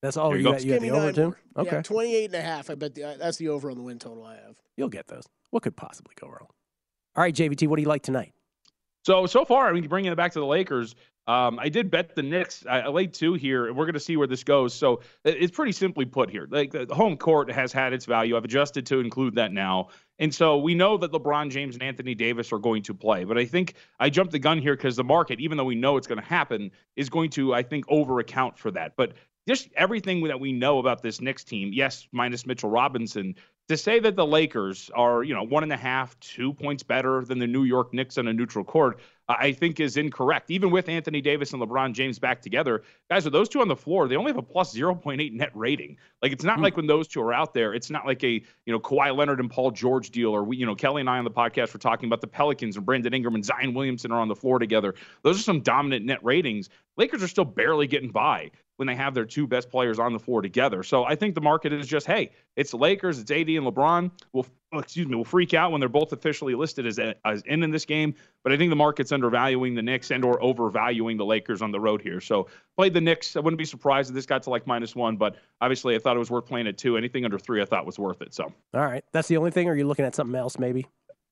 [0.02, 0.62] that's all There you, you got.
[0.64, 1.36] You Give got me the over nine too.
[1.58, 2.70] Okay, Yeah, 28 and a half.
[2.70, 4.56] I bet the, uh, that's the over on the win total I have.
[4.78, 5.24] you'll get those.
[5.52, 6.48] What could possibly go wrong?
[7.16, 8.34] All right, JVT, what do you like tonight?
[9.06, 10.96] So so far, I mean, bringing it back to the Lakers,
[11.28, 12.66] um, I did bet the Knicks.
[12.70, 14.74] I, I laid two here, and we're going to see where this goes.
[14.74, 16.48] So it's pretty simply put here.
[16.50, 18.38] Like the home court has had its value.
[18.38, 22.14] I've adjusted to include that now, and so we know that LeBron James and Anthony
[22.14, 23.24] Davis are going to play.
[23.24, 25.98] But I think I jumped the gun here because the market, even though we know
[25.98, 28.96] it's going to happen, is going to I think over account for that.
[28.96, 29.14] But
[29.48, 33.36] just everything that we know about this Knicks team, yes, minus Mitchell Robinson,
[33.68, 37.26] to say that the Lakers are, you know, one and a half, two points better
[37.26, 40.52] than the New York Knicks on a neutral court, I think is incorrect.
[40.52, 43.76] Even with Anthony Davis and LeBron James back together, guys, with those two on the
[43.76, 45.98] floor, they only have a plus 0.8 net rating.
[46.22, 46.64] Like it's not hmm.
[46.64, 48.34] like when those two are out there, it's not like a,
[48.66, 51.18] you know, Kawhi Leonard and Paul George deal, or we, you know, Kelley and I
[51.18, 54.20] on the podcast were talking about the Pelicans and Brandon Ingram and Zion Williamson are
[54.20, 54.94] on the floor together.
[55.24, 56.70] Those are some dominant net ratings.
[56.98, 60.20] Lakers are still barely getting by when they have their two best players on the
[60.20, 60.84] floor together.
[60.84, 64.12] So I think the market is just, hey, it's the Lakers, it's AD and LeBron.
[64.34, 67.64] We'll oh, excuse me, we'll freak out when they're both officially listed as, as in
[67.64, 68.16] in this game.
[68.44, 71.80] But I think the market's undervaluing the Knicks and or overvaluing the Lakers on the
[71.80, 72.20] road here.
[72.22, 73.36] So played the Knicks.
[73.36, 76.16] I wouldn't be surprised if this got to like minus one, but obviously I thought
[76.16, 76.98] it was worth playing at two.
[76.98, 78.34] Anything under three, I thought was worth it.
[78.34, 78.52] So.
[78.74, 79.68] All right, that's the only thing.
[79.68, 80.86] Or are you looking at something else, maybe?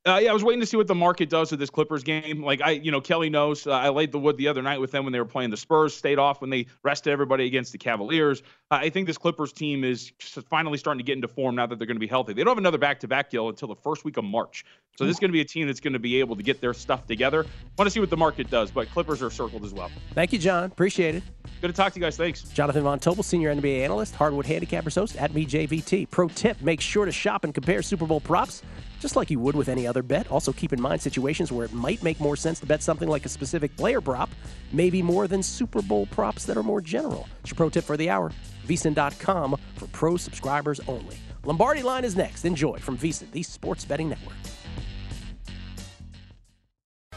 [0.05, 2.43] Uh, yeah, I was waiting to see what the market does with this Clippers game.
[2.43, 3.65] Like I, you know, Kelley knows.
[3.65, 5.55] Uh, I laid the wood the other night with them when they were playing the
[5.55, 5.95] Spurs.
[5.95, 8.41] Stayed off when they rested everybody against the Cavaliers.
[8.69, 10.11] Uh, I think this Clippers team is
[10.49, 12.33] finally starting to get into form now that they're going to be healthy.
[12.33, 14.65] They don't have another back-to-back deal until the first week of March.
[14.97, 16.59] So this is going to be a team that's going to be able to get
[16.59, 17.45] their stuff together.
[17.77, 19.89] Want to see what the market does, but Clippers are circled as well.
[20.13, 20.65] Thank you, John.
[20.65, 21.23] Appreciate it.
[21.61, 22.17] Good to talk to you guys.
[22.17, 22.41] Thanks.
[22.49, 26.09] Jonathan Von Tobel, senior NBA analyst, Hardwood Handicappers host at me JVT.
[26.11, 28.63] Pro tip: Make sure to shop and compare Super Bowl props,
[28.99, 30.29] just like you would with any other bet.
[30.31, 33.25] Also, keep in mind situations where it might make more sense to bet something like
[33.25, 34.29] a specific player prop,
[34.71, 37.27] maybe more than Super Bowl props that are more general.
[37.41, 38.31] It's your pro tip for the hour.
[38.67, 41.17] VSiN.com for pro subscribers only.
[41.45, 42.45] Lombardi line is next.
[42.45, 44.35] Enjoy from VSiN, the sports betting network.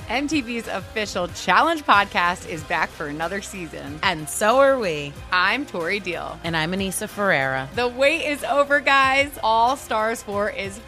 [0.09, 3.99] MTV's official Challenge podcast is back for another season.
[4.05, 5.13] And so are we.
[5.33, 6.39] I'm Tori Deal.
[6.45, 7.69] And I'm Aneesa Ferreira.
[7.75, 9.37] The wait is over, guys.
[9.43, 10.79] All Stars 4 is